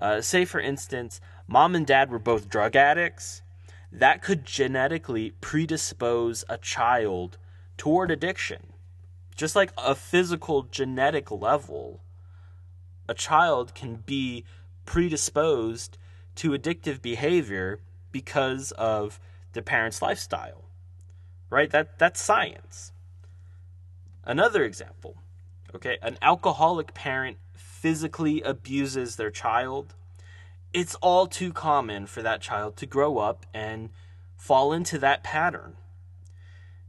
uh, 0.00 0.20
say 0.20 0.44
for 0.44 0.60
instance, 0.60 1.20
mom 1.46 1.74
and 1.74 1.86
dad 1.86 2.10
were 2.10 2.18
both 2.18 2.48
drug 2.48 2.76
addicts, 2.76 3.42
that 3.92 4.22
could 4.22 4.44
genetically 4.44 5.32
predispose 5.40 6.44
a 6.48 6.58
child 6.58 7.38
toward 7.76 8.10
addiction. 8.10 8.72
Just 9.34 9.56
like 9.56 9.72
a 9.78 9.94
physical 9.94 10.64
genetic 10.64 11.30
level, 11.30 12.02
a 13.10 13.14
child 13.14 13.74
can 13.74 13.96
be 14.06 14.44
predisposed 14.86 15.98
to 16.36 16.52
addictive 16.52 17.02
behavior 17.02 17.80
because 18.12 18.70
of 18.72 19.18
the 19.52 19.60
parent's 19.60 20.00
lifestyle. 20.00 20.64
Right? 21.50 21.70
That 21.70 21.98
that's 21.98 22.22
science. 22.22 22.92
Another 24.24 24.62
example, 24.62 25.16
okay, 25.74 25.98
an 26.02 26.18
alcoholic 26.22 26.94
parent 26.94 27.38
physically 27.52 28.42
abuses 28.42 29.16
their 29.16 29.30
child. 29.32 29.94
It's 30.72 30.94
all 30.96 31.26
too 31.26 31.52
common 31.52 32.06
for 32.06 32.22
that 32.22 32.40
child 32.40 32.76
to 32.76 32.86
grow 32.86 33.18
up 33.18 33.44
and 33.52 33.90
fall 34.36 34.72
into 34.72 34.98
that 34.98 35.24
pattern. 35.24 35.74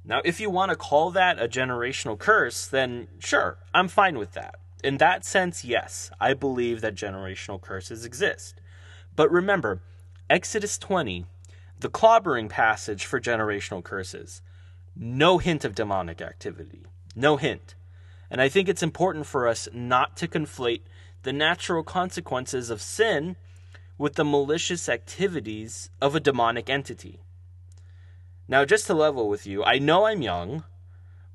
Now, 0.05 0.21
if 0.23 0.39
you 0.39 0.51
want 0.51 0.69
to 0.69 0.75
call 0.75 1.09
that 1.11 1.41
a 1.41 1.47
generational 1.47 2.19
curse, 2.19 2.67
then 2.67 3.07
sure, 3.17 3.57
I'm 3.73 3.87
fine 3.87 4.19
with 4.19 4.33
that. 4.33 4.60
In 4.83 4.97
that 4.97 5.23
sense, 5.23 5.63
yes, 5.63 6.11
I 6.19 6.33
believe 6.33 6.81
that 6.81 6.95
generational 6.95 7.61
curses 7.61 8.05
exist. 8.05 8.59
But 9.15 9.31
remember, 9.31 9.81
Exodus 10.29 10.77
20, 10.77 11.25
the 11.79 11.89
clobbering 11.89 12.49
passage 12.49 13.05
for 13.05 13.19
generational 13.19 13.83
curses, 13.83 14.41
no 14.95 15.37
hint 15.37 15.63
of 15.65 15.75
demonic 15.75 16.21
activity. 16.21 16.85
No 17.15 17.37
hint. 17.37 17.75
And 18.29 18.41
I 18.41 18.49
think 18.49 18.69
it's 18.69 18.83
important 18.83 19.25
for 19.25 19.47
us 19.47 19.67
not 19.73 20.15
to 20.17 20.27
conflate 20.27 20.81
the 21.23 21.33
natural 21.33 21.83
consequences 21.83 22.69
of 22.69 22.81
sin 22.81 23.35
with 23.97 24.15
the 24.15 24.25
malicious 24.25 24.89
activities 24.89 25.89
of 26.01 26.15
a 26.15 26.19
demonic 26.19 26.69
entity. 26.69 27.19
Now, 28.47 28.65
just 28.65 28.87
to 28.87 28.93
level 28.93 29.29
with 29.29 29.45
you, 29.45 29.63
I 29.63 29.77
know 29.77 30.05
I'm 30.05 30.21
young, 30.21 30.63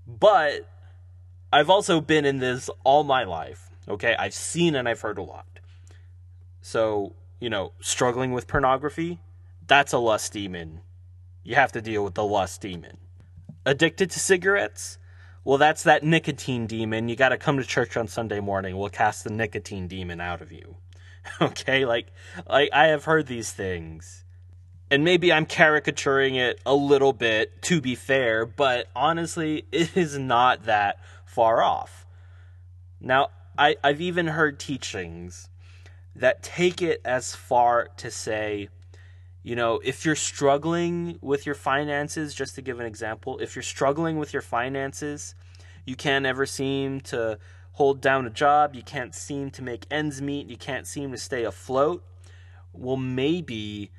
but 0.07 0.69
I've 1.57 1.71
also 1.71 2.03
been 2.03 2.27
in 2.27 2.39
this 2.39 2.69
all 2.85 3.03
my 3.03 3.25
life. 3.25 3.71
Okay, 3.89 4.15
I've 4.19 4.35
seen 4.35 4.75
and 4.75 4.87
I've 4.87 5.01
heard 5.01 5.17
a 5.17 5.23
lot. 5.23 5.47
So, 6.61 7.15
you 7.41 7.49
know, 7.49 7.73
struggling 7.81 8.33
with 8.33 8.47
pornography, 8.47 9.21
that's 9.67 9.95
a 9.95 9.99
lust 9.99 10.35
demon. 10.35 10.83
You 11.45 11.55
have 11.55 11.73
to 11.73 11.81
deal 11.81 12.05
with 12.05 12.13
the 12.13 12.25
lust 12.25 12.61
demon. 12.61 12.99
Addicted 13.65 14.11
to 14.11 14.19
cigarettes, 14.19 14.99
well, 15.45 15.57
that's 15.57 15.83
that 15.85 16.05
nicotine 16.05 16.67
demon. 16.67 17.09
You 17.09 17.17
got 17.17 17.31
to 17.31 17.39
come 17.39 17.57
to 17.57 17.65
church 17.65 17.97
on 17.97 18.07
Sunday 18.07 18.41
morning. 18.41 18.77
We'll 18.77 18.91
cast 18.91 19.25
the 19.25 19.31
nicotine 19.31 19.89
demon 19.89 20.21
out 20.21 20.43
of 20.43 20.53
you. 20.53 20.77
okay, 21.41 21.87
like, 21.87 22.09
like 22.47 22.69
I 22.75 22.89
have 22.89 23.05
heard 23.05 23.29
these 23.29 23.51
things, 23.51 24.27
and 24.91 25.05
maybe 25.05 25.33
I'm 25.33 25.47
caricaturing 25.47 26.35
it 26.35 26.61
a 26.67 26.75
little 26.75 27.15
bit 27.15 27.63
to 27.63 27.81
be 27.81 27.95
fair, 27.95 28.45
but 28.45 28.89
honestly, 28.95 29.65
it 29.73 29.97
is 29.97 30.19
not 30.19 30.65
that 30.65 30.99
far 31.37 31.63
off. 31.63 32.07
Now, 32.99 33.29
I, 33.59 33.77
I've 33.85 34.01
even 34.01 34.29
heard 34.29 34.59
teachings 34.59 35.51
that 36.15 36.43
take 36.43 36.81
it 36.81 37.03
as 37.05 37.35
far 37.35 37.89
to 37.99 38.11
say, 38.11 38.71
you 39.43 39.55
know, 39.55 39.79
if 39.85 40.07
you're 40.07 40.17
struggling 40.17 41.19
with 41.21 41.45
your 41.45 41.55
finances, 41.55 42.35
just 42.35 42.55
to 42.55 42.63
give 42.63 42.81
an 42.81 42.87
example, 42.87 43.39
if 43.39 43.55
you're 43.55 43.63
struggling 43.63 44.19
with 44.19 44.33
your 44.33 44.41
finances, 44.41 45.35
you 45.85 45.95
can't 45.95 46.25
ever 46.25 46.47
seem 46.47 47.03
to 47.03 47.39
hold 47.73 48.01
down 48.01 48.27
a 48.27 48.31
job, 48.31 48.75
you 48.75 48.83
can't 48.83 49.15
seem 49.15 49.51
to 49.51 49.63
make 49.63 49.85
ends 49.91 50.23
meet, 50.23 50.49
you 50.49 50.57
can't 50.57 50.87
seem 50.87 51.13
to 51.13 51.19
stay 51.19 51.45
afloat. 51.45 52.03
well, 52.73 52.97
maybe 52.97 53.91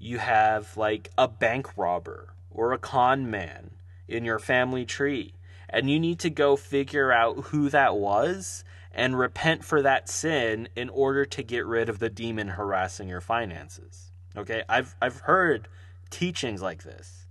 you 0.00 0.18
have 0.18 0.76
like 0.76 1.10
a 1.16 1.28
bank 1.28 1.78
robber 1.78 2.34
or 2.50 2.72
a 2.72 2.78
con 2.78 3.30
man 3.30 3.70
in 4.08 4.24
your 4.24 4.40
family 4.40 4.84
tree, 4.84 5.32
and 5.72 5.90
you 5.90 5.98
need 5.98 6.18
to 6.20 6.30
go 6.30 6.54
figure 6.56 7.10
out 7.10 7.46
who 7.46 7.68
that 7.70 7.96
was 7.96 8.64
and 8.92 9.18
repent 9.18 9.64
for 9.64 9.82
that 9.82 10.08
sin 10.08 10.68
in 10.76 10.88
order 10.90 11.24
to 11.24 11.42
get 11.42 11.64
rid 11.64 11.88
of 11.88 11.98
the 11.98 12.10
demon 12.10 12.48
harassing 12.48 13.08
your 13.08 13.20
finances. 13.20 14.12
Okay? 14.36 14.62
I've 14.68 14.94
I've 15.00 15.20
heard 15.20 15.68
teachings 16.10 16.60
like 16.60 16.82
this. 16.82 17.26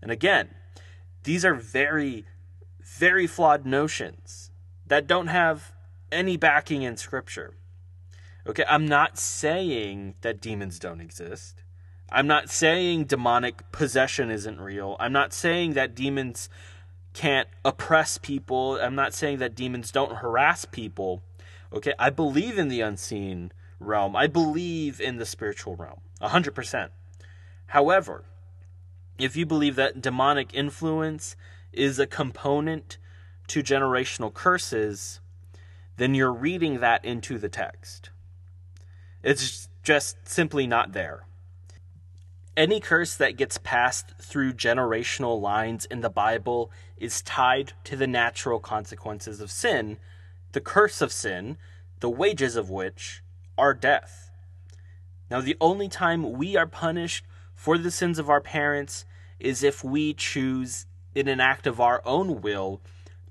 And 0.00 0.10
again, 0.10 0.50
these 1.24 1.44
are 1.44 1.54
very 1.54 2.24
very 2.80 3.26
flawed 3.26 3.66
notions 3.66 4.50
that 4.86 5.06
don't 5.06 5.26
have 5.26 5.72
any 6.10 6.36
backing 6.36 6.82
in 6.82 6.96
scripture. 6.96 7.54
Okay, 8.46 8.64
I'm 8.66 8.86
not 8.86 9.18
saying 9.18 10.14
that 10.22 10.40
demons 10.40 10.78
don't 10.78 11.02
exist. 11.02 11.62
I'm 12.10 12.26
not 12.26 12.48
saying 12.48 13.04
demonic 13.04 13.70
possession 13.72 14.30
isn't 14.30 14.58
real. 14.58 14.96
I'm 14.98 15.12
not 15.12 15.34
saying 15.34 15.74
that 15.74 15.94
demons 15.94 16.48
can't 17.12 17.48
oppress 17.64 18.18
people. 18.18 18.78
I'm 18.80 18.94
not 18.94 19.14
saying 19.14 19.38
that 19.38 19.54
demons 19.54 19.90
don't 19.90 20.16
harass 20.16 20.64
people. 20.64 21.22
Okay, 21.72 21.92
I 21.98 22.10
believe 22.10 22.58
in 22.58 22.68
the 22.68 22.80
unseen 22.80 23.52
realm. 23.80 24.16
I 24.16 24.26
believe 24.26 25.00
in 25.00 25.16
the 25.16 25.26
spiritual 25.26 25.76
realm. 25.76 26.00
100%. 26.20 26.88
However, 27.66 28.24
if 29.18 29.36
you 29.36 29.44
believe 29.46 29.76
that 29.76 30.00
demonic 30.00 30.54
influence 30.54 31.36
is 31.72 31.98
a 31.98 32.06
component 32.06 32.98
to 33.48 33.62
generational 33.62 34.32
curses, 34.32 35.20
then 35.96 36.14
you're 36.14 36.32
reading 36.32 36.80
that 36.80 37.04
into 37.04 37.38
the 37.38 37.48
text. 37.48 38.10
It's 39.22 39.68
just 39.82 40.28
simply 40.28 40.66
not 40.66 40.92
there. 40.92 41.24
Any 42.58 42.80
curse 42.80 43.14
that 43.14 43.36
gets 43.36 43.56
passed 43.56 44.14
through 44.20 44.54
generational 44.54 45.40
lines 45.40 45.84
in 45.84 46.00
the 46.00 46.10
Bible 46.10 46.72
is 46.96 47.22
tied 47.22 47.74
to 47.84 47.94
the 47.94 48.08
natural 48.08 48.58
consequences 48.58 49.40
of 49.40 49.52
sin, 49.52 49.96
the 50.50 50.60
curse 50.60 51.00
of 51.00 51.12
sin, 51.12 51.56
the 52.00 52.10
wages 52.10 52.56
of 52.56 52.68
which 52.68 53.22
are 53.56 53.74
death. 53.74 54.32
Now, 55.30 55.40
the 55.40 55.56
only 55.60 55.88
time 55.88 56.32
we 56.32 56.56
are 56.56 56.66
punished 56.66 57.24
for 57.54 57.78
the 57.78 57.92
sins 57.92 58.18
of 58.18 58.28
our 58.28 58.40
parents 58.40 59.04
is 59.38 59.62
if 59.62 59.84
we 59.84 60.12
choose, 60.12 60.86
in 61.14 61.28
an 61.28 61.38
act 61.38 61.64
of 61.64 61.80
our 61.80 62.02
own 62.04 62.40
will, 62.40 62.80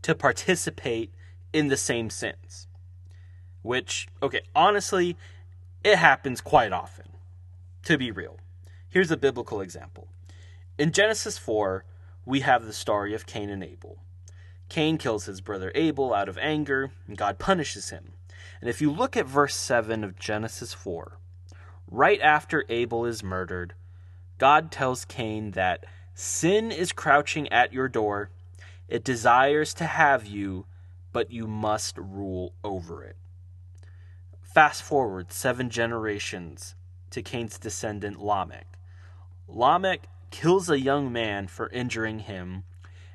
to 0.04 0.16
participate 0.16 1.14
in 1.52 1.68
the 1.68 1.76
same 1.76 2.10
sins. 2.10 2.68
Which, 3.62 4.08
okay, 4.24 4.44
honestly, 4.56 5.18
it 5.84 5.98
happens 5.98 6.40
quite 6.40 6.72
often, 6.72 7.10
to 7.84 7.98
be 7.98 8.10
real. 8.10 8.40
Here's 8.98 9.12
a 9.12 9.16
biblical 9.16 9.62
example. 9.62 10.08
In 10.80 10.92
Genesis 10.92 11.38
4, 11.38 11.86
we 12.26 12.40
have 12.40 12.66
the 12.66 12.74
story 12.74 13.14
of 13.14 13.28
Cain 13.28 13.52
and 13.52 13.64
Abel. 13.64 14.00
Cain 14.70 14.98
kills 14.98 15.26
his 15.26 15.40
brother 15.40 15.72
Abel 15.76 16.16
out 16.16 16.28
of 16.28 16.40
anger, 16.40 16.90
and 17.06 17.16
God 17.16 17.38
punishes 17.38 17.92
him. 17.92 18.14
And 18.60 18.68
if 18.68 18.82
you 18.82 18.90
look 18.90 19.16
at 19.16 19.28
verse 19.28 19.56
7 19.56 20.04
of 20.04 20.18
Genesis 20.18 20.74
4, 20.74 21.20
right 21.92 22.20
after 22.22 22.66
Abel 22.70 23.06
is 23.06 23.22
murdered, 23.22 23.76
God 24.40 24.72
tells 24.72 25.06
Cain 25.06 25.52
that 25.52 25.86
sin 26.16 26.72
is 26.72 26.92
crouching 26.92 27.48
at 27.50 27.72
your 27.72 27.88
door. 27.88 28.32
It 28.88 29.04
desires 29.04 29.76
to 29.76 29.86
have 29.86 30.26
you, 30.26 30.66
but 31.12 31.30
you 31.30 31.46
must 31.46 32.00
rule 32.00 32.56
over 32.64 33.04
it. 33.04 33.18
Fast 34.42 34.82
forward 34.82 35.32
seven 35.32 35.70
generations 35.70 36.74
to 37.12 37.22
Cain's 37.22 37.60
descendant 37.60 38.20
Lamech. 38.20 38.77
Lamech 39.48 40.08
kills 40.30 40.70
a 40.70 40.80
young 40.80 41.12
man 41.12 41.48
for 41.48 41.70
injuring 41.70 42.20
him, 42.20 42.64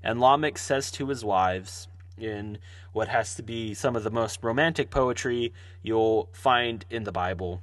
and 0.02 0.20
Lamech 0.20 0.58
says 0.58 0.90
to 0.92 1.08
his 1.08 1.24
wives, 1.24 1.88
in 2.18 2.58
what 2.92 3.08
has 3.08 3.34
to 3.34 3.42
be 3.42 3.74
some 3.74 3.96
of 3.96 4.04
the 4.04 4.10
most 4.10 4.42
romantic 4.42 4.90
poetry 4.90 5.52
you'll 5.82 6.28
find 6.32 6.84
in 6.90 7.04
the 7.04 7.12
Bible, 7.12 7.62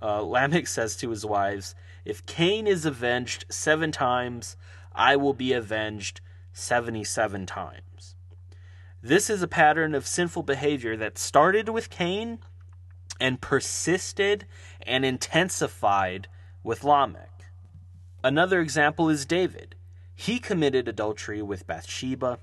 uh, 0.00 0.22
Lamech 0.22 0.66
says 0.66 0.96
to 0.96 1.10
his 1.10 1.24
wives, 1.24 1.74
If 2.04 2.24
Cain 2.26 2.66
is 2.66 2.86
avenged 2.86 3.44
seven 3.48 3.92
times, 3.92 4.56
I 4.94 5.16
will 5.16 5.34
be 5.34 5.52
avenged 5.52 6.20
77 6.52 7.46
times. 7.46 8.14
This 9.02 9.28
is 9.28 9.42
a 9.42 9.48
pattern 9.48 9.94
of 9.94 10.06
sinful 10.06 10.42
behavior 10.42 10.96
that 10.96 11.18
started 11.18 11.68
with 11.68 11.90
Cain 11.90 12.38
and 13.20 13.40
persisted 13.40 14.46
and 14.86 15.04
intensified 15.04 16.28
with 16.62 16.82
Lamech. 16.82 17.35
Another 18.26 18.60
example 18.60 19.08
is 19.08 19.24
David. 19.24 19.76
He 20.12 20.40
committed 20.40 20.88
adultery 20.88 21.42
with 21.42 21.64
Bathsheba. 21.68 22.40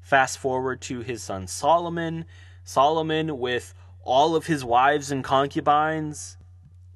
Fast 0.00 0.38
forward 0.38 0.80
to 0.80 1.02
his 1.02 1.22
son 1.22 1.46
Solomon. 1.46 2.24
Solomon, 2.64 3.38
with 3.38 3.72
all 4.02 4.34
of 4.34 4.46
his 4.46 4.64
wives 4.64 5.12
and 5.12 5.22
concubines, 5.22 6.36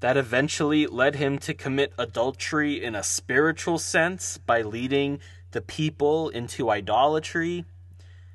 that 0.01 0.17
eventually 0.17 0.89
led 0.89 1.15
him 1.15 1.39
to 1.39 1.55
commit 1.55 1.93
adultery 1.97 2.83
in 2.83 2.97
a 2.97 3.05
spiritual 3.05 3.79
sense 3.79 4.37
by 4.37 4.63
leading 4.63 5.21
the 5.53 5.63
people 5.63 6.29
into 6.31 6.71
idolatry. 6.71 7.65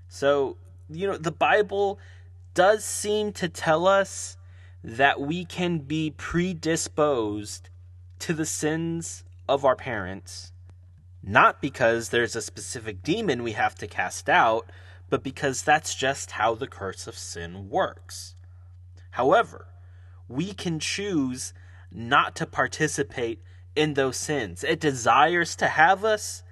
So, 0.08 0.56
you 0.90 1.08
know, 1.08 1.18
the 1.18 1.30
Bible 1.30 2.00
does 2.54 2.86
seem 2.86 3.34
to 3.34 3.50
tell 3.50 3.86
us 3.86 4.38
that 4.82 5.20
we 5.20 5.44
can 5.44 5.80
be 5.80 6.12
predisposed 6.12 7.68
to 8.20 8.34
the 8.34 8.46
sins 8.46 9.26
of 9.50 9.66
our 9.66 9.76
parents, 9.76 10.52
not 11.24 11.62
because 11.62 12.10
there's 12.10 12.36
a 12.36 12.42
specific 12.42 13.02
demon 13.02 13.44
we 13.44 13.54
have 13.54 13.76
to 13.76 13.88
cast 13.88 14.30
out, 14.30 14.70
but 15.10 15.24
because 15.24 15.64
that's 15.64 15.96
just 15.96 16.32
how 16.32 16.54
the 16.54 16.68
curse 16.68 17.08
of 17.08 17.18
sin 17.18 17.68
works. 17.70 18.36
However, 19.12 19.66
we 20.28 20.54
can 20.54 20.80
choose 20.80 21.52
not 21.92 22.36
to 22.36 22.46
participate 22.46 23.42
in 23.76 23.96
those 23.96 24.18
sins. 24.18 24.64
It 24.64 24.80
desires 24.80 25.56
to 25.58 25.68
have 25.68 26.06
us, 26.06 26.44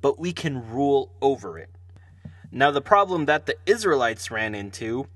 but 0.00 0.18
we 0.18 0.32
can 0.32 0.70
rule 0.70 1.12
over 1.20 1.58
it. 1.58 1.70
Now, 2.52 2.70
the 2.70 2.80
problem 2.80 3.24
that 3.24 3.46
the 3.46 3.56
Israelites 3.66 4.30
ran 4.30 4.54
into 4.54 5.08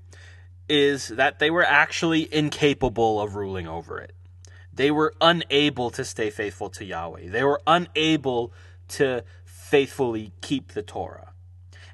is 0.67 1.07
that 1.07 1.39
they 1.39 1.49
were 1.49 1.65
actually 1.65 2.31
incapable 2.33 3.21
of 3.21 3.35
ruling 3.35 3.65
over 3.65 3.97
it 3.97 4.13
they 4.79 4.91
were 4.91 5.13
unable 5.19 5.89
to 5.89 6.05
stay 6.05 6.29
faithful 6.29 6.69
to 6.69 6.85
Yahweh. 6.85 7.27
They 7.27 7.43
were 7.43 7.61
unable 7.67 8.53
to 8.87 9.25
faithfully 9.43 10.31
keep 10.39 10.71
the 10.71 10.81
Torah. 10.81 11.33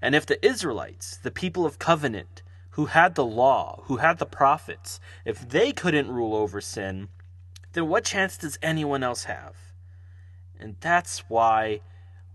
And 0.03 0.13
if 0.13 0.27
the 0.27 0.45
Israelites, 0.45 1.17
the 1.17 1.31
people 1.31 1.65
of 1.65 1.79
covenant, 1.79 2.43
who 2.73 2.85
had 2.85 3.15
the 3.15 3.25
law, 3.25 3.81
who 3.85 3.97
had 3.97 4.19
the 4.19 4.27
prophets, 4.27 4.99
if 5.25 5.49
they 5.49 5.71
couldn't 5.71 6.11
rule 6.11 6.35
over 6.35 6.61
sin, 6.61 7.07
then 7.73 7.87
what 7.87 8.05
chance 8.05 8.37
does 8.37 8.59
anyone 8.61 9.01
else 9.01 9.23
have? 9.23 9.55
And 10.59 10.75
that's 10.79 11.27
why 11.27 11.81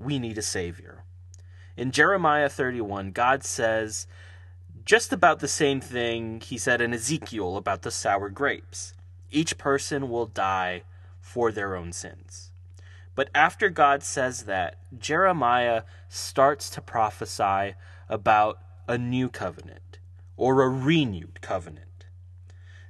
we 0.01 0.19
need 0.19 0.37
a 0.37 0.43
Savior. 0.43 1.05
In 1.77 1.93
Jeremiah 1.93 2.49
31, 2.49 3.13
God 3.13 3.45
says 3.45 4.09
just 4.85 5.13
about 5.13 5.39
the 5.39 5.47
same 5.47 5.81
thing 5.81 6.41
he 6.41 6.59
said 6.59 6.81
in 6.81 6.93
Ezekiel 6.93 7.57
about 7.57 7.83
the 7.83 7.93
sour 7.93 8.29
grapes 8.31 8.95
each 9.31 9.59
person 9.59 10.09
will 10.09 10.27
die 10.27 10.83
for 11.21 11.53
their 11.53 11.77
own 11.77 11.93
sins. 11.93 12.51
But 13.15 13.31
after 13.35 13.69
God 13.69 14.03
says 14.03 14.45
that, 14.45 14.77
Jeremiah 14.97 15.83
starts 16.09 16.71
to 16.71 16.81
prophesy 16.81 17.75
about 18.09 18.59
a 18.89 18.97
new 18.97 19.29
covenant 19.29 19.99
or 20.37 20.63
a 20.63 20.69
renewed 20.69 21.41
covenant. 21.41 22.07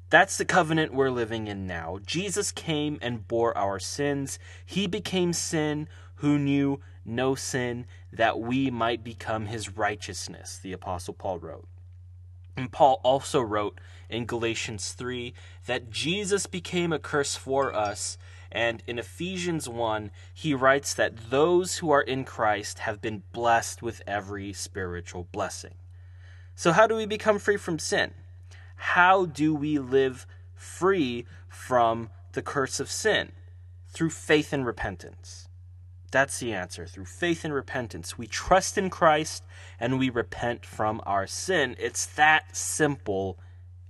That's 0.09 0.37
the 0.37 0.45
covenant 0.45 0.93
we're 0.93 1.11
living 1.11 1.47
in 1.47 1.67
now. 1.67 1.99
Jesus 2.05 2.51
came 2.51 2.99
and 3.01 3.29
bore 3.29 3.57
our 3.57 3.79
sins. 3.79 4.39
He 4.67 4.87
became 4.87 5.33
sin 5.33 5.89
who 6.17 6.39
knew 6.39 6.81
no 7.05 7.35
sin 7.35 7.87
that 8.13 8.41
we 8.41 8.71
might 8.71 9.05
become 9.05 9.47
his 9.47 9.77
righteousness, 9.77 10.59
the 10.63 10.73
Apostle 10.73 11.15
Paul 11.15 11.39
wrote. 11.39 11.69
And 12.61 12.71
Paul 12.71 13.01
also 13.03 13.41
wrote 13.41 13.81
in 14.11 14.27
Galatians 14.27 14.93
3 14.93 15.33
that 15.65 15.89
Jesus 15.89 16.45
became 16.45 16.93
a 16.93 16.99
curse 16.99 17.35
for 17.35 17.75
us. 17.75 18.19
And 18.53 18.83
in 18.87 18.99
Ephesians 18.99 19.67
1, 19.67 20.11
he 20.35 20.53
writes 20.53 20.93
that 20.93 21.31
those 21.31 21.79
who 21.79 21.91
are 21.91 22.03
in 22.03 22.25
Christ 22.25 22.81
have 22.81 23.01
been 23.01 23.23
blessed 23.33 23.81
with 23.81 24.03
every 24.07 24.53
spiritual 24.53 25.27
blessing. 25.33 25.73
So, 26.55 26.73
how 26.73 26.87
do 26.87 26.97
we 26.97 27.07
become 27.07 27.39
free 27.39 27.57
from 27.57 27.79
sin? 27.79 28.13
How 28.77 29.25
do 29.25 29.55
we 29.55 29.79
live 29.79 30.27
free 30.55 31.25
from 31.49 32.11
the 32.33 32.43
curse 32.43 32.79
of 32.79 32.91
sin? 32.91 33.33
Through 33.89 34.11
faith 34.11 34.53
and 34.53 34.67
repentance. 34.67 35.49
That's 36.11 36.39
the 36.39 36.53
answer. 36.53 36.87
Through 36.87 37.05
faith 37.05 37.45
and 37.45 37.55
repentance, 37.55 38.19
we 38.19 38.27
trust 38.27 38.77
in 38.77 38.91
Christ 38.91 39.45
and 39.79 39.99
we 39.99 40.11
repent 40.11 40.67
from 40.67 41.01
our 41.07 41.27
sin. 41.27 41.77
It's 41.79 42.07
that 42.07 42.57
simple 42.57 43.39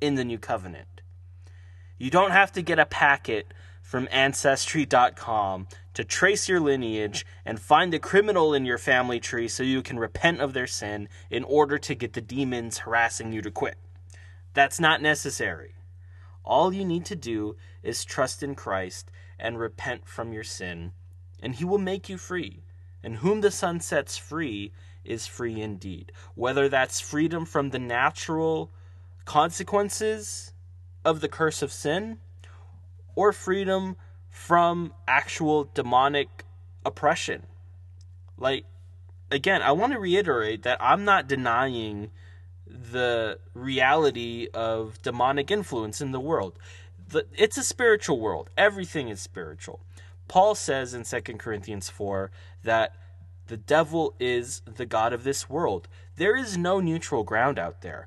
in 0.01 0.15
the 0.17 0.25
new 0.25 0.39
covenant. 0.39 1.01
You 1.99 2.11
don't 2.11 2.31
have 2.31 2.53
to 2.53 2.63
get 2.63 2.79
a 2.79 2.87
packet 2.87 3.53
from 3.83 4.09
Ancestry.com 4.11 5.67
to 5.95 6.05
trace 6.05 6.49
your 6.49 6.61
lineage 6.61 7.27
and 7.45 7.61
find 7.61 7.93
a 7.93 7.99
criminal 7.99 8.55
in 8.55 8.65
your 8.65 8.79
family 8.79 9.19
tree 9.19 9.49
so 9.49 9.63
you 9.63 9.83
can 9.83 9.99
repent 9.99 10.41
of 10.41 10.53
their 10.53 10.67
sin 10.67 11.09
in 11.29 11.43
order 11.45 11.77
to 11.79 11.95
get 11.95 12.13
the 12.13 12.21
demons 12.21 12.79
harassing 12.79 13.33
you 13.33 13.43
to 13.43 13.51
quit. 13.51 13.77
That's 14.55 14.79
not 14.79 15.03
necessary. 15.03 15.75
All 16.45 16.73
you 16.73 16.85
need 16.85 17.05
to 17.07 17.17
do 17.17 17.57
is 17.83 18.05
trust 18.05 18.43
in 18.43 18.55
Christ 18.55 19.11
and 19.39 19.59
repent 19.59 20.07
from 20.07 20.33
your 20.33 20.45
sin, 20.45 20.93
and 21.43 21.55
He 21.55 21.65
will 21.65 21.79
make 21.79 22.09
you 22.09 22.19
free. 22.19 22.63
And 23.03 23.17
whom 23.17 23.41
the 23.41 23.51
Son 23.51 23.81
sets 23.81 24.19
free 24.19 24.73
is 25.05 25.27
free 25.27 25.61
indeed. 25.61 26.13
Whether 26.35 26.69
that's 26.69 27.01
freedom 27.01 27.47
from 27.47 27.71
the 27.71 27.79
natural 27.79 28.71
consequences 29.25 30.53
of 31.05 31.21
the 31.21 31.29
curse 31.29 31.63
of 31.63 31.73
sin 31.73 32.19
or 33.15 33.33
freedom 33.33 33.97
from 34.29 34.93
actual 35.09 35.71
demonic 35.75 36.45
oppression. 36.85 37.47
Like, 38.37 38.65
again, 39.31 39.63
I 39.63 39.73
want 39.73 39.93
to 39.93 39.99
reiterate 39.99 40.63
that 40.63 40.79
I'm 40.81 41.05
not 41.05 41.29
denying 41.29 42.11
the 42.67 43.39
reality 43.55 44.49
of 44.55 45.01
demonic 45.03 45.51
influence 45.51 46.01
in 46.01 46.13
the 46.13 46.21
world. 46.21 46.59
The, 47.09 47.27
it's 47.37 47.57
a 47.57 47.65
spiritual 47.65 48.21
world, 48.21 48.51
everything 48.57 49.09
is 49.09 49.21
spiritual. 49.21 49.81
Paul 50.31 50.55
says 50.55 50.95
in 50.95 51.03
2 51.03 51.21
Corinthians 51.39 51.89
4 51.89 52.31
that 52.63 52.95
the 53.49 53.57
devil 53.57 54.15
is 54.21 54.63
the 54.65 54.87
God 54.87 55.13
of 55.13 55.25
this 55.25 55.51
world. 55.51 55.89
There 56.15 56.37
is 56.37 56.57
no 56.57 56.79
neutral 56.79 57.25
ground 57.25 57.59
out 57.59 57.83
there. 57.83 58.07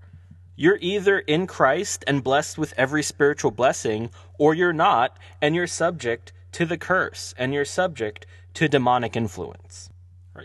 You're 0.55 0.77
either 0.79 1.19
in 1.19 1.47
Christ 1.47 2.05
and 2.07 2.23
blessed 2.23 2.57
with 2.57 2.73
every 2.77 3.03
spiritual 3.03 3.51
blessing, 3.51 4.09
or 4.39 4.53
you're 4.53 4.71
not, 4.71 5.17
and 5.41 5.53
you're 5.53 5.67
subject 5.67 6.31
to 6.53 6.65
the 6.65 6.77
curse, 6.77 7.35
and 7.37 7.53
you're 7.53 7.65
subject 7.65 8.25
to 8.53 8.69
demonic 8.69 9.17
influence. 9.17 9.89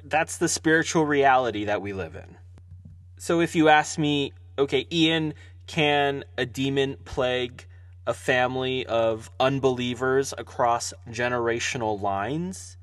That's 0.02 0.36
the 0.36 0.48
spiritual 0.48 1.06
reality 1.06 1.64
that 1.66 1.80
we 1.80 1.92
live 1.92 2.16
in. 2.16 2.38
So 3.18 3.40
if 3.40 3.54
you 3.54 3.68
ask 3.68 4.00
me, 4.00 4.32
okay, 4.58 4.84
Ian, 4.90 5.32
can 5.68 6.24
a 6.36 6.44
demon 6.44 6.96
plague 7.04 7.67
a 8.08 8.14
family 8.14 8.86
of 8.86 9.30
unbelievers 9.38 10.32
across 10.38 10.94
generational 11.10 12.00
lines? 12.00 12.78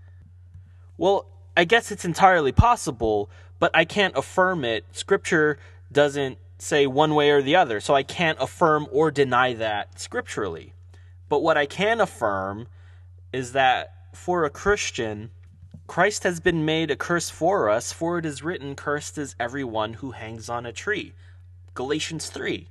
Well, 0.98 1.26
I 1.58 1.66
guess 1.66 1.92
it's 1.92 2.06
entirely 2.06 2.52
possible, 2.52 3.30
but 3.60 3.72
I 3.74 3.86
can't 3.86 4.16
affirm 4.16 4.64
it. 4.64 4.86
Scripture 4.92 5.58
doesn't 5.92 6.38
say 6.60 6.86
one 6.86 7.16
way 7.16 7.32
or 7.32 7.42
the 7.42 7.56
other, 7.56 7.80
so 7.80 7.96
I 7.96 8.04
can't 8.04 8.38
affirm 8.40 8.88
or 8.92 9.10
deny 9.10 9.54
that 9.54 10.00
scripturally. 10.00 10.74
But 11.28 11.42
what 11.42 11.58
I 11.58 11.66
can 11.66 12.00
affirm 12.00 12.68
is 13.34 13.54
that 13.54 13.94
for 14.14 14.46
a 14.46 14.50
Christian, 14.52 15.32
Christ 15.88 16.24
has 16.24 16.40
been 16.40 16.66
made 16.66 16.92
a 16.92 16.96
curse 16.96 17.32
for 17.32 17.70
us, 17.70 17.92
for 17.92 18.20
it 18.20 18.26
is 18.26 18.44
written, 18.44 18.76
Cursed 18.76 19.18
is 19.18 19.36
everyone 19.40 19.94
who 19.94 20.12
hangs 20.12 20.50
on 20.50 20.66
a 20.66 20.72
tree. 20.72 21.14
Galatians 21.74 22.30
3. 22.30 22.68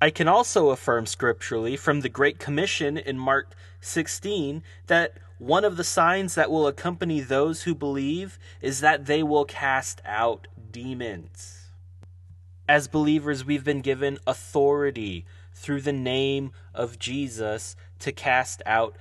I 0.00 0.10
can 0.10 0.28
also 0.28 0.70
affirm 0.70 1.06
scripturally 1.06 1.76
from 1.76 2.00
the 2.00 2.08
Great 2.08 2.38
Commission 2.38 2.98
in 2.98 3.18
Mark 3.18 3.54
16 3.80 4.62
that 4.86 5.14
one 5.38 5.64
of 5.64 5.76
the 5.76 5.84
signs 5.84 6.34
that 6.34 6.50
will 6.50 6.66
accompany 6.66 7.20
those 7.20 7.62
who 7.62 7.74
believe 7.74 8.38
is 8.60 8.80
that 8.80 9.06
they 9.06 9.22
will 9.22 9.44
cast 9.44 10.00
out 10.04 10.46
demons. 10.70 11.70
As 12.68 12.88
believers, 12.88 13.44
we've 13.44 13.64
been 13.64 13.82
given 13.82 14.18
authority 14.26 15.26
through 15.52 15.82
the 15.82 15.92
name 15.92 16.52
of 16.74 16.98
Jesus 16.98 17.76
to 18.00 18.12
cast 18.12 18.62
out. 18.66 18.96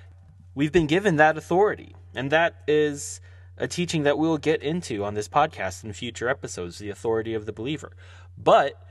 We've 0.53 0.71
been 0.71 0.87
given 0.87 1.15
that 1.15 1.37
authority. 1.37 1.95
And 2.15 2.31
that 2.31 2.63
is 2.67 3.21
a 3.57 3.67
teaching 3.67 4.03
that 4.03 4.17
we'll 4.17 4.37
get 4.37 4.61
into 4.61 5.03
on 5.03 5.13
this 5.13 5.27
podcast 5.27 5.83
in 5.83 5.93
future 5.93 6.29
episodes 6.29 6.77
the 6.77 6.89
authority 6.89 7.33
of 7.33 7.45
the 7.45 7.53
believer. 7.53 7.93
But 8.37 8.81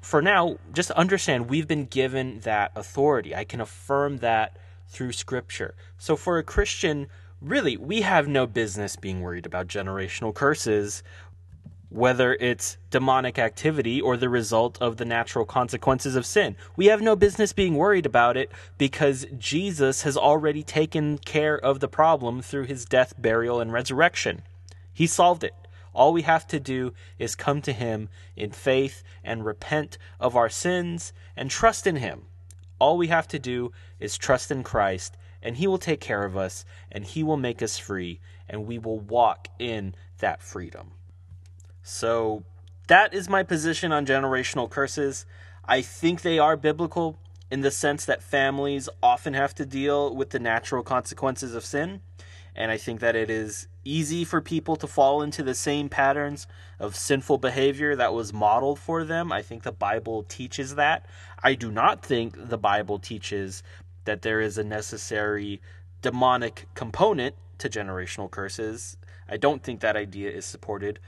for 0.00 0.22
now, 0.22 0.58
just 0.72 0.90
understand 0.92 1.48
we've 1.48 1.68
been 1.68 1.86
given 1.86 2.40
that 2.40 2.72
authority. 2.74 3.34
I 3.34 3.44
can 3.44 3.60
affirm 3.60 4.18
that 4.18 4.56
through 4.88 5.12
Scripture. 5.12 5.74
So 5.98 6.16
for 6.16 6.38
a 6.38 6.42
Christian, 6.42 7.06
really, 7.40 7.76
we 7.76 8.00
have 8.02 8.28
no 8.28 8.46
business 8.46 8.96
being 8.96 9.20
worried 9.20 9.46
about 9.46 9.68
generational 9.68 10.34
curses 10.34 11.02
whether 11.90 12.34
it's 12.34 12.78
demonic 12.90 13.38
activity 13.38 14.00
or 14.00 14.16
the 14.16 14.28
result 14.28 14.80
of 14.80 14.96
the 14.96 15.04
natural 15.04 15.44
consequences 15.44 16.14
of 16.14 16.24
sin. 16.24 16.56
We 16.76 16.86
have 16.86 17.02
no 17.02 17.16
business 17.16 17.52
being 17.52 17.74
worried 17.74 18.06
about 18.06 18.36
it 18.36 18.50
because 18.78 19.26
Jesus 19.36 20.02
has 20.02 20.16
already 20.16 20.62
taken 20.62 21.18
care 21.18 21.58
of 21.58 21.80
the 21.80 21.88
problem 21.88 22.42
through 22.42 22.64
his 22.64 22.84
death, 22.84 23.12
burial, 23.18 23.60
and 23.60 23.72
resurrection. 23.72 24.42
He 24.92 25.06
solved 25.08 25.42
it. 25.42 25.54
All 25.92 26.12
we 26.12 26.22
have 26.22 26.46
to 26.48 26.60
do 26.60 26.92
is 27.18 27.34
come 27.34 27.62
to 27.62 27.72
him 27.72 28.08
in 28.36 28.50
faith 28.50 29.02
and 29.24 29.44
repent 29.44 29.98
of 30.18 30.36
our 30.36 30.48
sins 30.48 31.12
and 31.36 31.50
trust 31.50 31.86
in 31.86 31.96
him. 31.96 32.26
All 32.78 32.96
we 32.96 33.08
have 33.08 33.28
to 33.28 33.38
do 33.38 33.72
is 33.98 34.16
trust 34.16 34.50
in 34.50 34.62
Christ, 34.62 35.16
and 35.42 35.56
he 35.56 35.66
will 35.66 35.78
take 35.78 36.00
care 36.00 36.24
of 36.24 36.36
us, 36.36 36.64
and 36.90 37.04
he 37.04 37.22
will 37.22 37.36
make 37.36 37.62
us 37.62 37.78
free, 37.78 38.20
and 38.48 38.66
we 38.66 38.78
will 38.78 38.98
walk 38.98 39.48
in 39.58 39.94
that 40.18 40.42
freedom. 40.42 40.92
So 41.82 42.44
that 42.86 43.12
is 43.12 43.28
my 43.28 43.42
position 43.42 43.92
on 43.92 44.06
generational 44.06 44.70
curses. 44.70 45.26
I 45.64 45.82
think 45.82 46.22
they 46.22 46.38
are 46.38 46.56
biblical 46.56 47.18
in 47.50 47.62
the 47.62 47.70
sense 47.70 48.04
that 48.04 48.22
families 48.22 48.88
often 49.02 49.34
have 49.34 49.54
to 49.56 49.66
deal 49.66 50.14
with 50.14 50.30
the 50.30 50.38
natural 50.38 50.82
consequences 50.82 51.54
of 51.54 51.64
sin. 51.64 52.00
And 52.54 52.70
I 52.70 52.76
think 52.76 53.00
that 53.00 53.16
it 53.16 53.30
is 53.30 53.68
easy 53.84 54.24
for 54.24 54.40
people 54.40 54.76
to 54.76 54.86
fall 54.86 55.22
into 55.22 55.42
the 55.42 55.54
same 55.54 55.88
patterns 55.88 56.46
of 56.78 56.96
sinful 56.96 57.38
behavior 57.38 57.96
that 57.96 58.12
was 58.12 58.32
modeled 58.32 58.78
for 58.78 59.04
them. 59.04 59.32
I 59.32 59.42
think 59.42 59.62
the 59.62 59.72
Bible 59.72 60.24
teaches 60.24 60.74
that. 60.74 61.06
I 61.42 61.54
do 61.54 61.70
not 61.70 62.04
think 62.04 62.34
the 62.36 62.58
Bible 62.58 62.98
teaches 62.98 63.62
that 64.04 64.22
there 64.22 64.40
is 64.40 64.58
a 64.58 64.64
necessary 64.64 65.60
demonic 66.02 66.66
component 66.74 67.34
to 67.58 67.68
generational 67.68 68.30
curses. 68.30 68.96
I 69.28 69.36
don't 69.36 69.62
think 69.62 69.80
that 69.80 69.96
idea 69.96 70.30
is 70.30 70.44
supported 70.44 70.98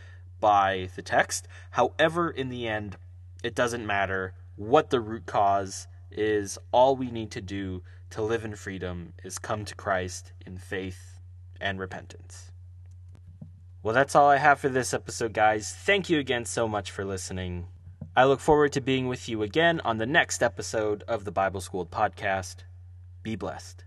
by 0.41 0.89
the 0.97 1.03
text. 1.03 1.49
However, 1.73 2.31
in 2.31 2.49
the 2.49 2.69
end, 2.69 2.97
it 3.43 3.55
doesn't 3.55 3.87
matter 3.87 4.35
what 4.57 4.91
the 4.91 5.01
root 5.01 5.27
cause 5.27 5.89
is. 6.17 6.59
All 6.73 6.97
we 6.97 7.11
need 7.11 7.31
to 7.33 7.41
do 7.41 7.83
to 8.11 8.23
live 8.23 8.45
in 8.45 8.55
freedom 8.57 9.15
is 9.25 9.39
come 9.39 9.65
to 9.65 9.75
Christ 9.75 10.33
in 10.47 10.59
faith 10.59 11.21
and 11.61 11.79
repentance. 11.79 12.51
Well, 13.83 13.95
that's 13.95 14.15
all 14.15 14.29
I 14.29 14.37
have 14.37 14.61
for 14.61 14.69
this 14.69 14.95
episode, 14.95 15.33
guys. 15.33 15.73
Thank 15.73 16.09
you 16.09 16.19
again 16.19 16.45
so 16.45 16.69
much 16.69 16.91
for 16.91 17.05
listening. 17.05 17.67
I 18.15 18.25
look 18.25 18.41
forward 18.41 18.73
to 18.75 18.81
being 18.81 19.09
with 19.09 19.29
you 19.29 19.43
again 19.43 19.81
on 19.81 19.99
the 19.99 20.07
next 20.07 20.43
episode 20.43 21.03
of 21.09 21.25
the 21.25 21.33
Bible 21.33 21.61
Schooled 21.61 21.91
podcast. 21.91 22.57
Be 23.23 23.37
blessed. 23.37 23.85